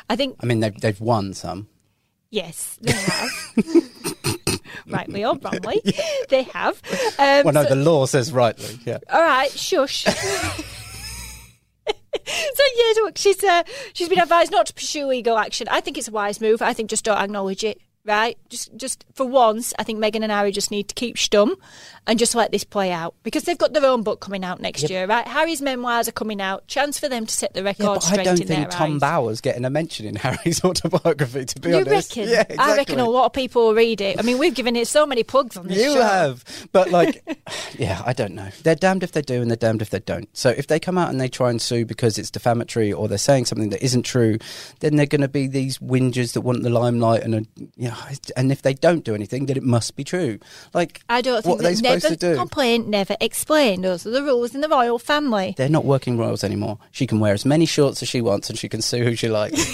I 0.10 0.15
think 0.15 0.38
I 0.39 0.46
mean, 0.46 0.62
they've 0.62 0.79
they've 0.79 1.01
won 1.01 1.34
some. 1.34 1.67
yes, 2.31 2.77
they 2.79 2.91
have. 2.93 3.29
Rightly 4.88 5.24
or 5.26 5.36
wrongly, 5.38 5.82
they 6.30 6.44
have. 6.44 6.82
Um, 7.18 7.44
Well, 7.46 7.54
no, 7.54 7.64
so- 7.64 7.70
the 7.70 7.76
law 7.76 8.06
says 8.06 8.32
rightly. 8.32 8.80
Yeah. 8.86 9.00
all 9.12 9.22
right, 9.22 9.52
shush. 9.52 10.04
so 10.06 10.14
yeah, 11.86 12.94
look, 13.04 13.18
she's 13.18 13.44
uh, 13.44 13.64
she's 13.94 14.10
been 14.10 14.20
advised 14.20 14.52
not 14.52 14.66
to 14.68 14.74
pursue 14.74 15.06
legal 15.06 15.38
action. 15.38 15.68
I 15.70 15.82
think 15.82 15.98
it's 15.98 16.08
a 16.08 16.12
wise 16.12 16.40
move. 16.42 16.62
I 16.62 16.74
think 16.74 16.90
just 16.90 17.06
don't 17.06 17.18
acknowledge 17.18 17.64
it. 17.64 17.80
Right, 18.06 18.38
just 18.50 18.75
just 18.77 19.06
for 19.13 19.25
once, 19.25 19.74
I 19.77 19.84
think 19.84 20.00
Meghan 20.00 20.24
and 20.24 20.32
Harry 20.32 20.51
just 20.51 20.72
need 20.72 20.88
to 20.88 20.96
keep 20.96 21.15
stum 21.18 21.56
and 22.08 22.18
just 22.18 22.34
let 22.34 22.50
this 22.51 22.63
play 22.63 22.91
out 22.91 23.13
because 23.24 23.44
they've 23.44 23.58
got 23.58 23.74
their 23.74 23.86
own 23.86 24.01
book 24.03 24.20
coming 24.22 24.44
out 24.44 24.60
next 24.62 24.89
year, 24.89 25.06
right? 25.06 25.27
Harry's 25.27 25.62
memoirs 25.62 26.08
are 26.08 26.13
coming 26.13 26.41
out. 26.41 26.65
Chance 26.68 26.98
for 26.98 27.08
them 27.10 27.25
to 27.27 27.32
set 27.32 27.53
the 27.53 27.62
record 27.62 27.84
Yeah, 27.84 27.94
but 27.96 28.00
straight 28.03 28.20
I 28.22 28.24
don't 28.24 28.38
think 28.48 28.70
Tom 28.72 28.94
eyes. 28.94 29.00
Bower's 29.01 29.41
getting 29.41 29.63
a 29.65 29.70
mention 29.70 30.06
in 30.08 30.15
Harry's 30.15 30.63
autobiography. 30.63 31.46
To 31.46 31.60
be 31.60 31.70
you 31.70 31.75
honest, 31.75 32.15
reckon? 32.15 32.32
yeah, 32.32 32.39
exactly. 32.41 32.58
I 32.58 32.75
reckon 32.77 33.00
a 33.00 33.08
lot 33.10 33.25
of 33.25 33.34
people 33.34 33.68
will 33.68 33.75
read 33.75 34.00
it. 34.01 34.18
I 34.18 34.24
mean, 34.24 34.38
we've 34.39 34.56
given 34.56 34.75
it 34.77 34.88
so 34.88 35.06
many 35.06 35.24
plugs 35.24 35.56
on 35.58 35.68
this 35.68 35.77
You 35.77 35.94
show. 35.94 36.01
have, 36.01 36.44
but 36.72 36.89
like, 36.91 37.22
yeah, 37.77 38.01
I 38.06 38.13
don't 38.13 38.34
know. 38.34 38.48
They're 38.63 38.75
damned 38.75 39.03
if 39.03 39.12
they 39.12 39.22
do, 39.22 39.41
and 39.41 39.51
they're 39.51 39.58
damned 39.58 39.82
if 39.84 39.89
they 39.91 40.00
don't. 40.00 40.29
So 40.36 40.50
if 40.50 40.65
they 40.68 40.79
come 40.79 40.98
out 40.98 41.10
and 41.10 41.20
they 41.22 41.27
try 41.27 41.50
and 41.51 41.62
sue 41.62 41.86
because 41.86 42.18
it's 42.18 42.32
defamatory 42.32 42.91
or 42.94 43.08
they're 43.08 43.18
saying 43.20 43.46
something 43.46 43.70
that 43.70 43.84
isn't 43.84 44.03
true, 44.03 44.38
then 44.79 44.96
they're 44.96 45.06
going 45.06 45.22
to 45.22 45.27
be 45.27 45.46
these 45.48 45.77
whingers 45.79 46.32
that 46.34 46.41
want 46.41 46.63
the 46.63 46.70
limelight, 46.72 47.22
and 47.24 47.36
a, 47.36 47.41
you 47.75 47.88
know, 47.88 47.88
and 48.36 48.51
if 48.51 48.62
they 48.62 48.74
don't 48.74 49.03
do 49.03 49.15
anything, 49.15 49.46
then 49.48 49.58
it 49.58 49.63
must 49.63 49.96
be 49.96 50.03
true. 50.03 50.39
Like, 50.74 51.01
I 51.10 51.22
don't 51.22 51.43
think 51.43 51.58
what 51.58 51.60
are 51.60 51.63
they 51.63 51.74
that 51.75 51.77
supposed 51.77 52.03
never 52.03 52.15
to 52.15 52.34
do? 52.34 52.36
complain, 52.36 52.89
never 52.89 53.15
explain. 53.22 53.81
Those 53.81 54.05
are 54.05 54.12
the 54.12 54.24
rules 54.24 54.53
in 54.55 54.62
the 54.62 54.69
royal 54.69 55.00
family. 55.00 55.53
They're 55.58 55.69
not 55.69 55.86
working 55.86 56.17
royals 56.17 56.43
anymore. 56.43 56.77
She 56.91 57.08
can 57.08 57.19
wear 57.19 57.34
as 57.34 57.46
many 57.46 57.65
shorts 57.65 58.01
as 58.01 58.10
she 58.10 58.22
wants, 58.22 58.50
and 58.50 58.58
she 58.60 58.69
can 58.69 58.81
sue 58.81 59.03
who 59.03 59.15
she 59.15 59.29
likes. 59.29 59.60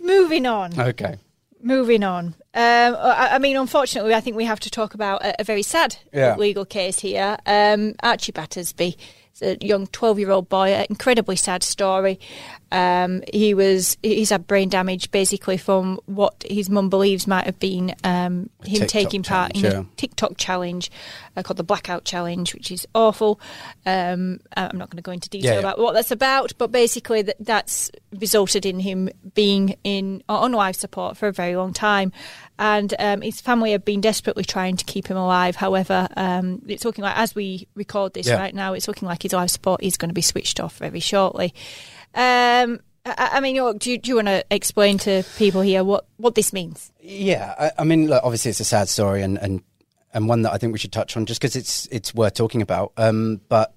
Moving 0.00 0.46
on. 0.46 0.78
okay. 0.78 1.16
Moving 1.62 2.02
on. 2.02 2.26
Um, 2.54 2.96
I, 2.98 3.28
I 3.32 3.38
mean, 3.38 3.56
unfortunately, 3.56 4.14
I 4.14 4.20
think 4.20 4.36
we 4.36 4.44
have 4.46 4.60
to 4.60 4.70
talk 4.70 4.94
about 4.94 5.22
a, 5.24 5.42
a 5.42 5.44
very 5.44 5.62
sad 5.62 5.96
Yeah. 6.12 6.36
legal 6.36 6.64
case 6.64 6.98
here. 7.00 7.36
Um, 7.46 7.94
Archie 8.02 8.32
Battersbee, 8.32 8.96
a 9.42 9.58
young 9.60 9.86
12 9.88 10.18
year 10.18 10.30
old 10.30 10.48
boy, 10.48 10.68
an 10.70 10.86
incredibly 10.88 11.36
sad 11.36 11.62
story. 11.62 12.18
Um, 12.72 13.22
he 13.32 13.52
was 13.54 13.96
he's 14.02 14.30
had 14.30 14.46
brain 14.46 14.68
damage 14.68 15.10
basically 15.10 15.56
from 15.56 15.98
what 16.06 16.44
his 16.48 16.70
mum 16.70 16.88
believes 16.88 17.26
might 17.26 17.44
have 17.46 17.58
been 17.58 17.94
um, 18.04 18.48
him 18.64 18.86
taking 18.86 19.22
part 19.24 19.52
in 19.56 19.62
challenge, 19.62 19.74
a 19.74 19.78
yeah. 19.78 19.84
TikTok 19.96 20.36
challenge 20.36 20.90
uh, 21.36 21.42
called 21.42 21.56
the 21.56 21.64
Blackout 21.64 22.04
Challenge, 22.04 22.54
which 22.54 22.70
is 22.70 22.86
awful. 22.94 23.40
Um, 23.86 24.40
I'm 24.56 24.78
not 24.78 24.88
going 24.90 24.98
to 24.98 25.02
go 25.02 25.10
into 25.12 25.28
detail 25.28 25.48
Yeah, 25.50 25.52
yeah. 25.54 25.58
about 25.60 25.78
what 25.78 25.94
that's 25.94 26.10
about, 26.12 26.52
but 26.58 26.70
basically 26.70 27.22
that, 27.22 27.36
that's 27.40 27.90
resulted 28.18 28.64
in 28.64 28.78
him 28.78 29.08
being 29.34 29.76
in 29.82 30.22
on 30.28 30.52
life 30.52 30.76
support 30.76 31.16
for 31.16 31.26
a 31.28 31.32
very 31.32 31.56
long 31.56 31.72
time, 31.72 32.12
and 32.58 32.94
um, 32.98 33.20
his 33.22 33.40
family 33.40 33.72
have 33.72 33.84
been 33.84 34.00
desperately 34.00 34.44
trying 34.44 34.76
to 34.76 34.84
keep 34.84 35.08
him 35.08 35.16
alive. 35.16 35.56
However, 35.56 36.06
um, 36.16 36.62
it's 36.68 36.84
looking 36.84 37.02
like 37.02 37.16
as 37.16 37.34
we 37.34 37.66
record 37.74 38.14
this 38.14 38.28
Yeah. 38.28 38.36
right 38.36 38.54
now, 38.54 38.74
it's 38.74 38.86
looking 38.86 39.08
like 39.08 39.22
his 39.24 39.32
life 39.32 39.50
support 39.50 39.82
is 39.82 39.96
going 39.96 40.10
to 40.10 40.14
be 40.14 40.22
switched 40.22 40.60
off 40.60 40.76
very 40.76 41.00
shortly. 41.00 41.52
Um, 42.14 42.80
I, 43.04 43.30
I 43.34 43.40
mean, 43.40 43.56
do 43.78 43.90
you, 43.90 43.98
do 43.98 44.08
you 44.08 44.16
want 44.16 44.28
to 44.28 44.44
explain 44.50 44.98
to 44.98 45.24
people 45.36 45.60
here 45.60 45.84
what, 45.84 46.06
what 46.16 46.34
this 46.34 46.52
means? 46.52 46.92
Yeah, 47.00 47.54
I, 47.58 47.82
I 47.82 47.84
mean, 47.84 48.08
look, 48.08 48.22
obviously 48.22 48.50
it's 48.50 48.60
a 48.60 48.64
sad 48.64 48.88
story 48.88 49.22
and, 49.22 49.38
and, 49.38 49.62
and 50.12 50.28
one 50.28 50.42
that 50.42 50.52
I 50.52 50.58
think 50.58 50.72
we 50.72 50.78
should 50.78 50.92
touch 50.92 51.16
on 51.16 51.26
just 51.26 51.40
because 51.40 51.56
it's 51.56 51.86
it's 51.86 52.14
worth 52.14 52.34
talking 52.34 52.62
about. 52.62 52.92
Um, 52.96 53.40
but 53.48 53.74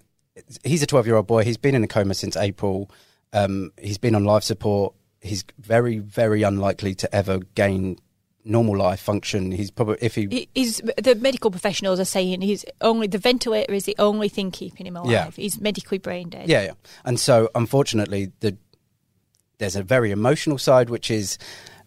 he's 0.63 0.81
a 0.81 0.87
12 0.87 1.05
year 1.05 1.15
old 1.15 1.27
boy. 1.27 1.43
He's 1.43 1.57
been 1.57 1.75
in 1.75 1.83
a 1.83 1.87
coma 1.87 2.13
since 2.13 2.35
April. 2.35 2.89
Um, 3.33 3.71
he's 3.79 3.97
been 3.97 4.15
on 4.15 4.25
life 4.25 4.43
support. 4.43 4.93
He's 5.21 5.45
very, 5.59 5.99
very 5.99 6.43
unlikely 6.43 6.95
to 6.95 7.15
ever 7.15 7.39
gain 7.55 7.97
normal 8.45 8.77
life 8.77 8.99
function. 8.99 9.51
He's 9.51 9.71
probably 9.71 9.97
if 10.01 10.15
he 10.15 10.49
is 10.55 10.81
the 11.01 11.15
medical 11.15 11.49
professionals 11.51 11.99
are 11.99 12.05
saying 12.05 12.41
he's 12.41 12.65
only 12.81 13.07
the 13.07 13.17
ventilator 13.17 13.73
is 13.73 13.85
the 13.85 13.95
only 13.99 14.29
thing 14.29 14.51
keeping 14.51 14.85
him 14.85 14.95
alive. 14.97 15.11
Yeah. 15.11 15.29
He's 15.31 15.59
medically 15.61 15.97
brain 15.97 16.29
dead. 16.29 16.49
Yeah, 16.49 16.63
yeah. 16.63 16.73
And 17.05 17.19
so, 17.19 17.49
unfortunately, 17.55 18.31
the 18.41 18.57
there's 19.59 19.75
a 19.75 19.83
very 19.83 20.11
emotional 20.11 20.57
side, 20.57 20.89
which 20.89 21.09
is 21.09 21.37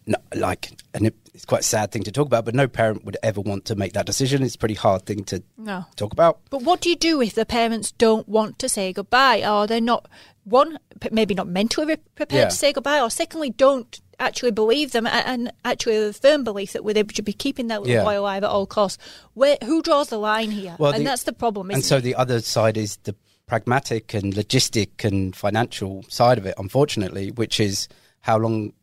no, 0.05 0.15
like, 0.35 0.71
and 0.93 1.07
it, 1.07 1.15
it's 1.33 1.43
quite 1.45 1.59
a 1.61 1.63
sad 1.63 1.91
thing 1.91 2.03
to 2.03 2.11
talk 2.11 2.25
about. 2.25 2.45
But 2.45 2.55
no 2.55 2.67
parent 2.67 3.03
would 3.03 3.17
ever 3.21 3.41
want 3.41 3.65
to 3.65 3.75
make 3.75 3.93
that 3.93 4.05
decision. 4.05 4.41
It's 4.41 4.55
a 4.55 4.57
pretty 4.57 4.73
hard 4.73 5.05
thing 5.05 5.23
to 5.25 5.43
No. 5.57 5.85
talk 5.95 6.13
about. 6.13 6.39
But 6.49 6.63
what 6.63 6.79
do 6.81 6.89
you 6.89 6.95
do 6.95 7.21
if 7.21 7.35
the 7.35 7.45
parents 7.45 7.91
don't 7.91 8.27
want 8.27 8.57
to 8.59 8.69
say 8.69 8.93
goodbye, 8.93 9.43
or 9.47 9.67
they're 9.67 9.81
not 9.81 10.07
one 10.45 10.79
maybe 11.11 11.35
not 11.35 11.47
mentally 11.47 11.97
prepared 12.15 12.39
Yeah. 12.39 12.49
to 12.49 12.55
say 12.55 12.71
goodbye, 12.73 13.01
or 13.01 13.09
secondly 13.09 13.49
don't 13.49 13.99
actually 14.19 14.51
believe 14.51 14.91
them 14.91 15.05
and 15.07 15.51
actually 15.63 15.95
have 15.95 16.03
a 16.09 16.13
firm 16.13 16.43
belief 16.43 16.73
that 16.73 16.83
they 16.85 17.03
should 17.13 17.25
be 17.25 17.33
keeping 17.33 17.67
that 17.67 17.81
little 17.81 17.95
Yeah. 17.95 18.03
boy 18.03 18.19
alive 18.19 18.43
at 18.43 18.49
all 18.49 18.65
costs? 18.65 18.97
Where 19.33 19.57
who 19.63 19.81
draws 19.81 20.09
the 20.09 20.17
line 20.17 20.51
here? 20.51 20.75
Well, 20.79 20.91
and 20.91 21.01
the- 21.01 21.09
that's 21.09 21.23
the 21.23 21.33
problem. 21.33 21.69
Isn't 21.71 21.77
and 21.79 21.85
so 21.85 21.97
it? 21.97 22.01
the 22.01 22.15
other 22.15 22.41
side 22.41 22.77
is 22.77 22.97
the 23.03 23.15
pragmatic 23.47 24.13
and 24.13 24.33
logistic 24.33 25.05
and 25.05 25.35
financial 25.35 26.03
side 26.09 26.37
of 26.37 26.45
it, 26.45 26.55
unfortunately, 26.57 27.31
which 27.31 27.59
is 27.59 27.87
how 28.21 28.37
long 28.37 28.73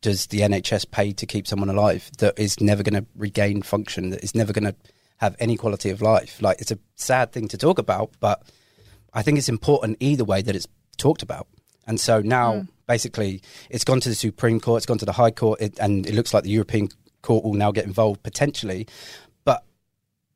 does 0.00 0.26
the 0.28 0.42
NHS 0.42 0.84
pay 0.88 1.12
to 1.12 1.26
keep 1.26 1.46
someone 1.46 1.68
alive 1.68 2.10
that 2.18 2.38
is 2.38 2.60
never 2.60 2.82
going 2.84 3.02
to 3.02 3.08
regain 3.16 3.62
function, 3.62 4.10
that 4.10 4.22
is 4.22 4.34
never 4.34 4.52
going 4.52 4.64
to 4.64 4.74
have 5.16 5.34
any 5.40 5.56
quality 5.56 5.90
of 5.90 6.00
life? 6.00 6.40
Like, 6.40 6.60
it's 6.60 6.70
a 6.70 6.78
sad 6.94 7.32
thing 7.32 7.48
to 7.48 7.58
talk 7.58 7.78
about, 7.80 8.12
but 8.20 8.42
I 9.12 9.22
think 9.22 9.38
it's 9.38 9.48
important 9.48 9.96
either 9.98 10.22
way 10.24 10.42
that 10.42 10.54
it's 10.54 10.68
talked 10.98 11.22
about. 11.22 11.48
And 11.88 11.98
so 11.98 12.20
now, 12.20 12.66
basically, 12.86 13.42
it's 13.70 13.82
gone 13.82 13.98
to 14.00 14.08
the 14.08 14.14
Supreme 14.14 14.60
Court, 14.60 14.78
it's 14.78 14.86
gone 14.86 14.98
to 14.98 15.06
the 15.06 15.12
High 15.12 15.32
Court, 15.32 15.60
it, 15.60 15.78
and 15.80 16.06
it 16.06 16.14
looks 16.14 16.32
like 16.32 16.44
the 16.44 16.50
European 16.50 16.88
Court 17.22 17.42
will 17.42 17.54
now 17.54 17.72
get 17.72 17.84
involved 17.86 18.22
potentially. 18.22 18.86
But 19.44 19.64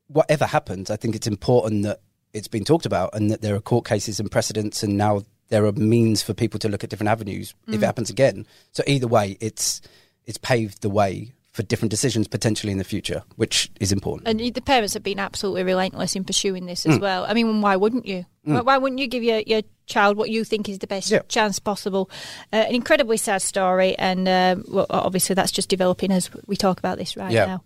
whatever 0.09 0.47
happens, 0.47 0.91
I 0.91 0.97
think 0.97 1.15
it's 1.15 1.27
important 1.29 1.85
that 1.85 2.01
it's 2.33 2.49
been 2.49 2.65
talked 2.65 2.87
about 2.87 3.15
and 3.15 3.31
that 3.31 3.43
there 3.43 3.55
are 3.55 3.61
court 3.61 3.85
cases 3.85 4.19
and 4.19 4.31
precedents, 4.31 4.83
and 4.83 4.97
now 4.97 5.23
there 5.49 5.67
are 5.67 5.73
means 5.73 6.23
for 6.23 6.33
people 6.33 6.59
to 6.61 6.69
look 6.69 6.83
at 6.83 6.91
different 6.91 7.11
avenues 7.11 7.55
if 7.69 7.83
it 7.83 7.85
happens 7.85 8.09
again. 8.09 8.47
So 8.73 8.83
either 8.87 9.07
way, 9.07 9.37
it's 9.41 9.83
it's 10.25 10.39
paved 10.39 10.81
the 10.81 10.89
way 10.89 11.33
for 11.53 11.63
different 11.63 11.91
decisions 11.91 12.27
potentially 12.27 12.73
in 12.73 12.79
the 12.79 12.85
future, 12.85 13.23
which 13.37 13.71
is 13.79 13.93
important. 13.93 14.27
And 14.27 14.41
the 14.55 14.61
parents 14.63 14.95
have 14.95 15.03
been 15.03 15.19
absolutely 15.19 15.65
relentless 15.65 16.17
in 16.17 16.25
pursuing 16.25 16.65
this 16.65 16.85
Mm. 16.85 16.95
as 16.95 16.99
well. 16.99 17.27
I 17.29 17.35
mean, 17.35 17.61
why 17.61 17.77
wouldn't 17.77 18.07
you? 18.07 18.25
Why, 18.45 18.61
why 18.61 18.79
wouldn't 18.79 18.99
you 19.01 19.07
give 19.07 19.23
your, 19.23 19.39
your 19.41 19.63
child 19.87 20.17
what 20.17 20.31
you 20.31 20.43
think 20.45 20.69
is 20.69 20.79
the 20.81 20.87
best 20.87 21.11
Yeah. 21.11 21.21
chance 21.29 21.59
possible? 21.59 22.11
Uh, 22.53 22.57
an 22.57 22.75
incredibly 22.75 23.17
sad 23.17 23.41
story, 23.43 23.97
and 23.99 24.29
um, 24.29 24.65
well, 24.69 24.87
obviously 24.91 25.35
that's 25.35 25.53
just 25.53 25.69
developing 25.69 26.11
as 26.11 26.29
we 26.47 26.57
talk 26.57 26.79
about 26.79 26.99
this 26.99 27.17
right 27.17 27.31
Yeah. 27.33 27.59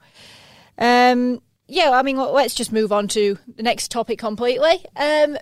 now. 0.78 1.10
Um, 1.12 1.40
yeah, 1.68 1.90
I 1.90 2.02
mean, 2.02 2.16
let's 2.16 2.54
just 2.54 2.72
move 2.72 2.92
on 2.92 3.08
to 3.08 3.38
the 3.56 3.62
next 3.62 3.90
topic 3.90 4.18
completely. 4.18 4.84
Um, 4.96 5.38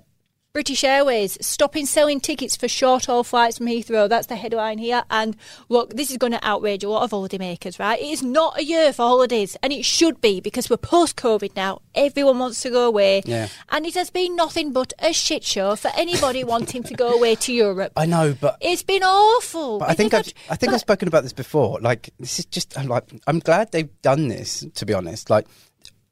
British 0.54 0.84
Airways 0.84 1.36
stopping 1.44 1.84
selling 1.84 2.20
tickets 2.20 2.54
for 2.54 2.68
short 2.68 3.06
haul 3.06 3.24
flights 3.24 3.58
from 3.58 3.66
Heathrow. 3.66 4.08
That's 4.08 4.28
the 4.28 4.36
headline 4.36 4.78
here. 4.78 5.02
And 5.10 5.36
look, 5.68 5.94
this 5.94 6.12
is 6.12 6.16
going 6.16 6.30
to 6.30 6.38
outrage 6.46 6.84
a 6.84 6.88
lot 6.88 7.02
of 7.02 7.10
holidaymakers, 7.10 7.80
right? 7.80 8.00
It 8.00 8.06
is 8.06 8.22
not 8.22 8.60
a 8.60 8.64
year 8.64 8.92
for 8.92 9.02
holidays, 9.02 9.56
and 9.64 9.72
it 9.72 9.84
should 9.84 10.20
be 10.20 10.40
because 10.40 10.70
we're 10.70 10.76
post 10.76 11.16
COVID 11.16 11.56
now. 11.56 11.80
Everyone 11.96 12.38
wants 12.38 12.62
to 12.62 12.70
go 12.70 12.86
away. 12.86 13.22
Yeah. 13.26 13.48
And 13.70 13.84
it 13.84 13.94
has 13.94 14.10
been 14.10 14.36
nothing 14.36 14.72
but 14.72 14.92
a 15.00 15.12
shit 15.12 15.42
show 15.42 15.74
for 15.74 15.90
anybody 15.96 16.44
wanting 16.54 16.84
to 16.84 16.94
go 16.94 17.12
away 17.14 17.34
to 17.34 17.52
Europe. 17.52 17.92
I 17.96 18.06
know, 18.06 18.36
but 18.40 18.56
It's 18.60 18.84
been 18.84 19.02
awful. 19.02 19.80
But 19.80 19.90
I 19.90 19.94
think 19.94 20.14
I've, 20.14 20.32
I 20.48 20.54
think 20.54 20.70
but- 20.70 20.74
I've 20.74 20.80
spoken 20.82 21.08
about 21.08 21.24
this 21.24 21.32
before. 21.32 21.80
Like 21.80 22.10
this 22.20 22.38
is 22.38 22.44
just 22.44 22.78
I'm 22.78 22.86
like 22.86 23.10
I'm 23.26 23.40
glad 23.40 23.72
they've 23.72 23.90
done 24.02 24.28
this. 24.28 24.64
To 24.72 24.86
be 24.86 24.94
honest, 24.94 25.30
like 25.30 25.48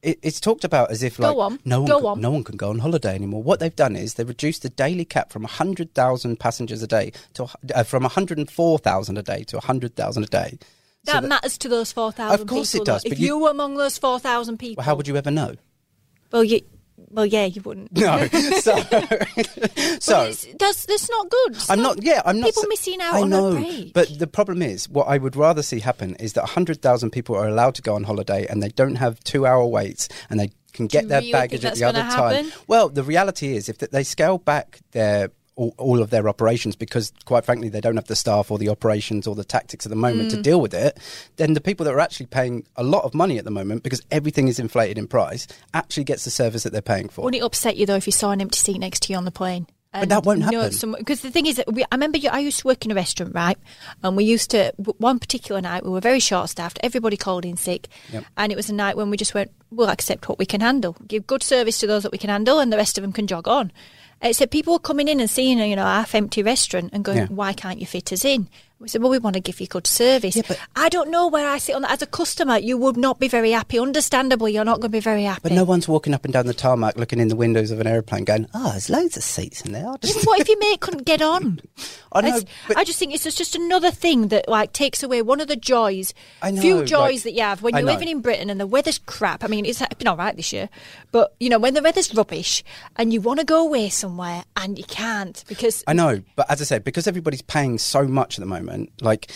it, 0.02 0.18
it's 0.22 0.40
talked 0.40 0.64
about 0.64 0.90
as 0.90 1.02
if 1.02 1.18
like 1.18 1.36
on, 1.36 1.58
no 1.64 1.80
one 1.80 1.88
go 1.88 1.98
can, 1.98 2.06
on. 2.06 2.20
no 2.20 2.30
one 2.30 2.44
can 2.44 2.56
go 2.56 2.70
on 2.70 2.78
holiday 2.80 3.14
anymore. 3.14 3.42
What 3.42 3.60
they've 3.60 3.74
done 3.74 3.96
is 3.96 4.14
they've 4.14 4.28
reduced 4.28 4.62
the 4.62 4.68
daily 4.70 5.04
cap 5.04 5.32
from 5.32 5.44
hundred 5.44 5.94
thousand 5.94 6.38
passengers 6.40 6.82
a 6.82 6.86
day 6.86 7.12
to 7.34 7.46
uh, 7.74 7.82
from 7.84 8.02
one 8.02 8.10
hundred 8.10 8.38
and 8.38 8.50
four 8.50 8.78
thousand 8.78 9.18
a 9.18 9.22
day 9.22 9.44
to 9.44 9.60
hundred 9.60 9.94
thousand 9.96 10.24
a 10.24 10.26
day. 10.26 10.58
So 11.04 11.12
that, 11.12 11.22
that- 11.22 11.28
matters 11.28 11.58
to 11.58 11.68
those 11.68 11.90
4,000 11.90 12.40
Of 12.40 12.46
course 12.46 12.72
people. 12.72 12.82
it 12.82 12.86
does, 12.86 13.02
though. 13.02 13.10
If 13.10 13.18
you, 13.18 13.26
you- 13.26 13.38
were 13.40 13.50
among 13.50 13.76
those 13.76 13.98
4,000 13.98 14.56
people. 14.58 14.84
how 14.84 14.94
would 14.94 15.08
you 15.08 15.16
ever 15.16 15.32
know? 15.32 15.54
Well, 16.30 16.44
you, 16.44 16.60
well, 17.10 17.26
yeah, 17.26 17.44
you 17.44 17.60
wouldn't. 17.62 17.96
No. 17.96 18.26
so 18.28 18.76
so 20.00 20.32
that's, 20.58 20.86
that's 20.86 21.10
not 21.10 21.30
good. 21.30 21.52
It's 21.52 21.70
I'm 21.70 21.82
not. 21.82 22.02
Yeah, 22.02 22.22
I'm 22.24 22.40
not. 22.40 22.46
People 22.46 22.64
missing 22.68 23.00
out 23.00 23.14
I 23.14 23.22
on 23.22 23.30
know, 23.30 23.84
but 23.94 24.18
the 24.18 24.26
problem 24.26 24.62
is, 24.62 24.88
what 24.88 25.08
I 25.08 25.18
would 25.18 25.36
rather 25.36 25.62
see 25.62 25.80
happen 25.80 26.16
is 26.16 26.34
that 26.34 26.44
hundred 26.44 26.82
thousand 26.82 27.10
people 27.10 27.36
are 27.36 27.48
allowed 27.48 27.74
to 27.76 27.82
go 27.82 27.94
on 27.94 28.04
holiday 28.04 28.46
and 28.46 28.62
they 28.62 28.68
don't 28.70 28.96
have 28.96 29.22
two-hour 29.24 29.66
waits 29.66 30.08
and 30.30 30.38
they 30.40 30.50
can 30.72 30.86
get 30.86 31.04
you 31.04 31.08
their 31.08 31.20
really 31.20 31.32
baggage 31.32 31.64
at 31.64 31.74
the 31.74 31.84
other 31.84 32.00
gonna 32.00 32.14
time. 32.14 32.52
Well, 32.66 32.88
the 32.88 33.02
reality 33.02 33.56
is, 33.56 33.68
if 33.68 33.78
they 33.78 34.04
scale 34.04 34.38
back 34.38 34.80
their 34.92 35.30
all, 35.62 35.74
all 35.78 36.02
of 36.02 36.10
their 36.10 36.28
operations 36.28 36.76
because, 36.76 37.12
quite 37.24 37.44
frankly, 37.44 37.68
they 37.68 37.80
don't 37.80 37.96
have 37.96 38.06
the 38.06 38.16
staff 38.16 38.50
or 38.50 38.58
the 38.58 38.68
operations 38.68 39.26
or 39.26 39.34
the 39.34 39.44
tactics 39.44 39.86
at 39.86 39.90
the 39.90 39.96
moment 39.96 40.28
Mm. 40.30 40.36
to 40.36 40.42
deal 40.42 40.60
with 40.60 40.74
it, 40.74 40.98
then 41.36 41.54
the 41.54 41.60
people 41.60 41.84
that 41.84 41.92
are 41.94 42.00
actually 42.00 42.26
paying 42.26 42.64
a 42.76 42.82
lot 42.82 43.04
of 43.04 43.14
money 43.14 43.38
at 43.38 43.44
the 43.44 43.50
moment 43.50 43.82
because 43.82 44.02
everything 44.10 44.48
is 44.48 44.58
inflated 44.58 44.98
in 44.98 45.06
price 45.06 45.46
actually 45.74 46.04
gets 46.04 46.24
the 46.24 46.30
service 46.30 46.62
that 46.64 46.72
they're 46.72 46.82
paying 46.82 47.08
for. 47.08 47.22
Wouldn't 47.22 47.42
it 47.42 47.44
upset 47.46 47.76
you 47.76 47.86
though 47.86 47.96
if 47.96 48.06
you 48.06 48.12
saw 48.12 48.30
an 48.30 48.40
empty 48.40 48.58
seat 48.58 48.78
next 48.78 49.00
to 49.04 49.12
you 49.12 49.16
on 49.16 49.24
the 49.24 49.30
plane? 49.30 49.66
But 49.94 50.08
that 50.08 50.24
won't 50.24 50.42
happen. 50.42 50.94
Because 50.96 51.20
the 51.20 51.30
thing 51.30 51.44
is, 51.44 51.56
that 51.56 51.70
we, 51.70 51.82
I 51.84 51.88
remember 51.96 52.16
you, 52.16 52.30
I 52.30 52.38
used 52.38 52.60
to 52.60 52.66
work 52.66 52.82
in 52.86 52.90
a 52.90 52.94
restaurant, 52.94 53.34
right? 53.34 53.58
And 54.02 54.16
we 54.16 54.24
used 54.24 54.50
to 54.52 54.72
one 54.78 55.18
particular 55.18 55.60
night 55.60 55.84
we 55.84 55.90
were 55.90 56.00
very 56.00 56.18
short 56.18 56.48
staffed. 56.48 56.78
Everybody 56.82 57.18
called 57.18 57.44
in 57.44 57.58
sick, 57.58 57.88
Yep. 58.10 58.24
and 58.38 58.50
it 58.50 58.56
was 58.56 58.70
a 58.70 58.74
night 58.74 58.96
when 58.96 59.10
we 59.10 59.18
just 59.18 59.34
went, 59.34 59.50
we'll 59.70 59.90
accept 59.90 60.30
what 60.30 60.38
we 60.38 60.46
can 60.46 60.62
handle, 60.62 60.96
give 61.06 61.26
good 61.26 61.42
service 61.42 61.78
to 61.80 61.86
those 61.86 62.04
that 62.04 62.12
we 62.12 62.16
can 62.16 62.30
handle, 62.30 62.58
and 62.58 62.72
the 62.72 62.78
rest 62.78 62.96
of 62.96 63.02
them 63.02 63.12
can 63.12 63.26
jog 63.26 63.46
on. 63.46 63.70
Except 64.22 64.52
people 64.52 64.72
were 64.74 64.78
coming 64.78 65.08
in 65.08 65.18
and 65.20 65.28
seeing 65.28 65.60
a 65.60 65.68
you 65.68 65.76
know 65.76 65.84
half 65.84 66.14
empty 66.14 66.42
restaurant 66.42 66.90
and 66.92 67.04
going, 67.04 67.18
Yeah. 67.18 67.26
why 67.26 67.52
can't 67.52 67.80
you 67.80 67.86
fit 67.86 68.12
us 68.12 68.24
in? 68.24 68.48
We 68.82 68.88
said, 68.88 69.00
well, 69.00 69.10
we 69.10 69.18
want 69.18 69.34
to 69.34 69.40
give 69.40 69.60
you 69.60 69.66
good 69.68 69.86
service. 69.86 70.34
Yeah, 70.36 70.42
but- 70.48 70.58
I 70.74 70.88
don't 70.88 71.10
know 71.10 71.28
where 71.28 71.48
I 71.48 71.58
sit 71.58 71.74
on 71.76 71.82
that. 71.82 71.92
As 71.92 72.02
a 72.02 72.06
customer, 72.06 72.58
you 72.58 72.76
would 72.76 72.96
not 72.96 73.20
be 73.20 73.28
very 73.28 73.52
happy. 73.52 73.78
Understandably, 73.78 74.52
you're 74.54 74.64
not 74.64 74.80
going 74.80 74.90
to 74.90 74.96
be 74.96 75.00
very 75.00 75.22
happy. 75.22 75.40
But 75.44 75.52
no 75.52 75.64
one's 75.64 75.86
walking 75.86 76.14
up 76.14 76.24
and 76.24 76.32
down 76.32 76.46
the 76.46 76.54
tarmac 76.54 76.96
looking 76.96 77.20
in 77.20 77.28
the 77.28 77.36
windows 77.36 77.70
of 77.70 77.78
an 77.80 77.86
aeroplane 77.86 78.24
going, 78.24 78.48
oh, 78.54 78.72
there's 78.72 78.90
loads 78.90 79.16
of 79.16 79.22
seats 79.22 79.60
in 79.62 79.72
there. 79.72 79.84
What 79.84 80.00
if 80.40 80.48
your 80.48 80.58
mate 80.58 80.80
couldn't 80.80 81.04
get 81.04 81.22
on? 81.22 81.60
I 82.12 82.20
know, 82.22 82.40
but- 82.68 82.76
I 82.76 82.84
just 82.84 82.98
think 82.98 83.14
it's 83.14 83.24
just, 83.24 83.38
just 83.38 83.54
another 83.54 83.90
thing 83.90 84.28
that 84.28 84.48
like 84.48 84.72
takes 84.72 85.02
away 85.02 85.22
one 85.22 85.40
of 85.40 85.46
the 85.48 85.56
joys, 85.56 86.12
know, 86.42 86.60
few 86.60 86.84
joys 86.84 86.98
like- 86.98 87.22
that 87.22 87.32
you 87.32 87.42
have 87.42 87.62
when 87.62 87.74
you're 87.74 87.86
living 87.92 88.08
in 88.08 88.20
Britain 88.20 88.50
and 88.50 88.60
the 88.60 88.66
weather's 88.66 88.98
crap. 88.98 89.44
I 89.44 89.46
mean, 89.46 89.64
it's 89.64 89.80
been 89.96 90.08
all 90.08 90.16
right 90.16 90.36
this 90.36 90.52
year, 90.52 90.68
but 91.12 91.34
you 91.40 91.48
know 91.48 91.58
when 91.58 91.74
the 91.74 91.82
weather's 91.82 92.12
rubbish 92.14 92.62
and 92.96 93.12
you 93.12 93.20
want 93.20 93.38
to 93.40 93.46
go 93.46 93.64
away 93.64 93.88
somewhere 93.88 94.44
and 94.56 94.76
you 94.76 94.84
can't 94.84 95.42
because 95.48 95.84
I 95.86 95.92
know, 95.92 96.20
but 96.36 96.50
as 96.50 96.60
I 96.60 96.64
said, 96.64 96.84
because 96.84 97.06
everybody's 97.06 97.42
paying 97.42 97.78
so 97.78 98.06
much 98.06 98.38
at 98.38 98.40
the 98.40 98.46
moment, 98.46 98.71
like 99.00 99.30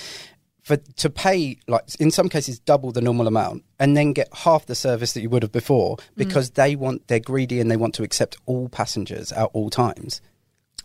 for 0.62 0.76
to 0.76 1.09
pay 1.09 1.59
like 1.69 1.85
in 2.00 2.11
some 2.11 2.28
cases 2.28 2.59
double 2.59 2.90
the 2.93 3.00
normal 3.00 3.26
amount 3.28 3.62
and 3.78 3.97
then 3.97 4.12
get 4.12 4.28
half 4.33 4.66
the 4.66 4.75
service 4.75 5.12
that 5.12 5.21
you 5.21 5.31
would 5.31 5.43
have 5.43 5.52
before 5.52 5.97
Mm. 5.97 6.00
because 6.16 6.50
they 6.50 6.75
want 6.76 7.07
they're 7.09 7.21
greedy 7.21 7.61
and 7.61 7.71
they 7.71 7.76
want 7.76 7.95
to 7.95 8.02
accept 8.02 8.37
all 8.47 8.69
passengers 8.69 9.31
at 9.33 9.49
all 9.52 9.71
times. 9.71 10.21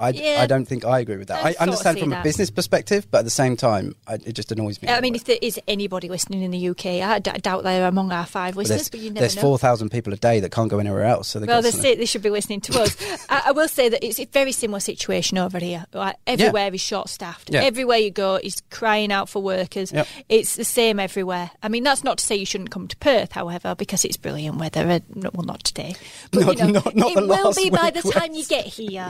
I, 0.01 0.09
Yeah. 0.09 0.41
I 0.41 0.47
don't 0.47 0.65
think 0.65 0.83
I 0.85 0.99
agree 0.99 1.17
with 1.17 1.27
that. 1.29 1.45
I 1.45 1.49
I, 1.49 1.55
understand 1.63 1.99
from 1.99 2.09
that. 2.09 2.21
a 2.21 2.23
business 2.23 2.49
perspective, 2.49 3.07
but 3.11 3.19
at 3.19 3.23
the 3.25 3.29
same 3.29 3.55
time, 3.55 3.95
I, 4.07 4.15
it 4.15 4.33
just 4.33 4.51
annoys 4.51 4.81
me. 4.81 4.89
I 4.89 4.99
mean, 5.01 5.15
if 5.15 5.23
there 5.25 5.37
is 5.41 5.59
anybody 5.67 6.09
listening 6.09 6.41
in 6.41 6.51
the 6.51 6.69
UK, 6.69 6.85
I 7.01 7.19
d- 7.19 7.31
doubt 7.41 7.63
they're 7.63 7.87
among 7.87 8.11
our 8.11 8.25
five 8.25 8.57
listeners, 8.57 8.77
there's, 8.81 8.89
but 8.89 8.99
you 8.99 9.09
never 9.11 9.19
there's 9.21 9.35
four 9.35 9.57
thousand 9.57 9.89
people 9.91 10.11
a 10.13 10.17
day 10.17 10.39
that 10.41 10.51
can't 10.51 10.69
go 10.69 10.79
anywhere 10.79 11.03
else. 11.03 11.27
So 11.29 11.39
they 11.39 11.45
Well, 11.45 11.57
got 11.57 11.63
they 11.63 11.71
something. 11.71 11.91
say 11.91 11.95
they 11.95 12.05
should 12.05 12.21
be 12.23 12.29
listening 12.29 12.61
to 12.61 12.81
us. 12.81 12.97
I, 13.29 13.43
I 13.47 13.51
will 13.51 13.67
say 13.67 13.89
that 13.89 14.03
it's 14.05 14.19
a 14.19 14.25
very 14.25 14.51
similar 14.51 14.79
situation 14.79 15.37
over 15.37 15.59
here. 15.59 15.85
Like 15.93 16.15
everywhere 16.27 16.73
is 16.73 16.81
short 16.81 17.09
staffed. 17.09 17.49
Yeah. 17.51 17.61
Everywhere 17.61 17.97
you 17.99 18.11
go 18.11 18.35
is 18.41 18.61
crying 18.71 19.11
out 19.11 19.29
for 19.29 19.41
workers. 19.41 19.91
Yep. 19.91 20.07
It's 20.29 20.55
the 20.55 20.65
same 20.65 20.99
everywhere. 20.99 21.51
I 21.61 21.69
mean, 21.69 21.83
that's 21.83 22.03
not 22.03 22.17
to 22.17 22.25
say 22.25 22.35
you 22.35 22.45
shouldn't 22.45 22.71
come 22.71 22.87
to 22.87 22.97
Perth, 22.97 23.31
however, 23.33 23.75
because 23.75 24.03
it's 24.05 24.17
brilliant 24.17 24.57
weather. 24.57 24.81
Uh, 24.89 24.99
Well, 25.33 25.45
not 25.45 25.63
today, 25.63 25.95
but 26.31 26.41
Not- 26.45 26.57
you 26.57 26.63
know, 26.65 26.81
not- 26.85 26.95
not 26.95 27.11
it 27.17 27.27
will 27.27 27.53
be 27.53 27.69
by 27.69 27.91
the 27.91 28.01
time 28.11 28.33
you 28.33 28.45
get 28.45 28.65
here. 28.65 29.09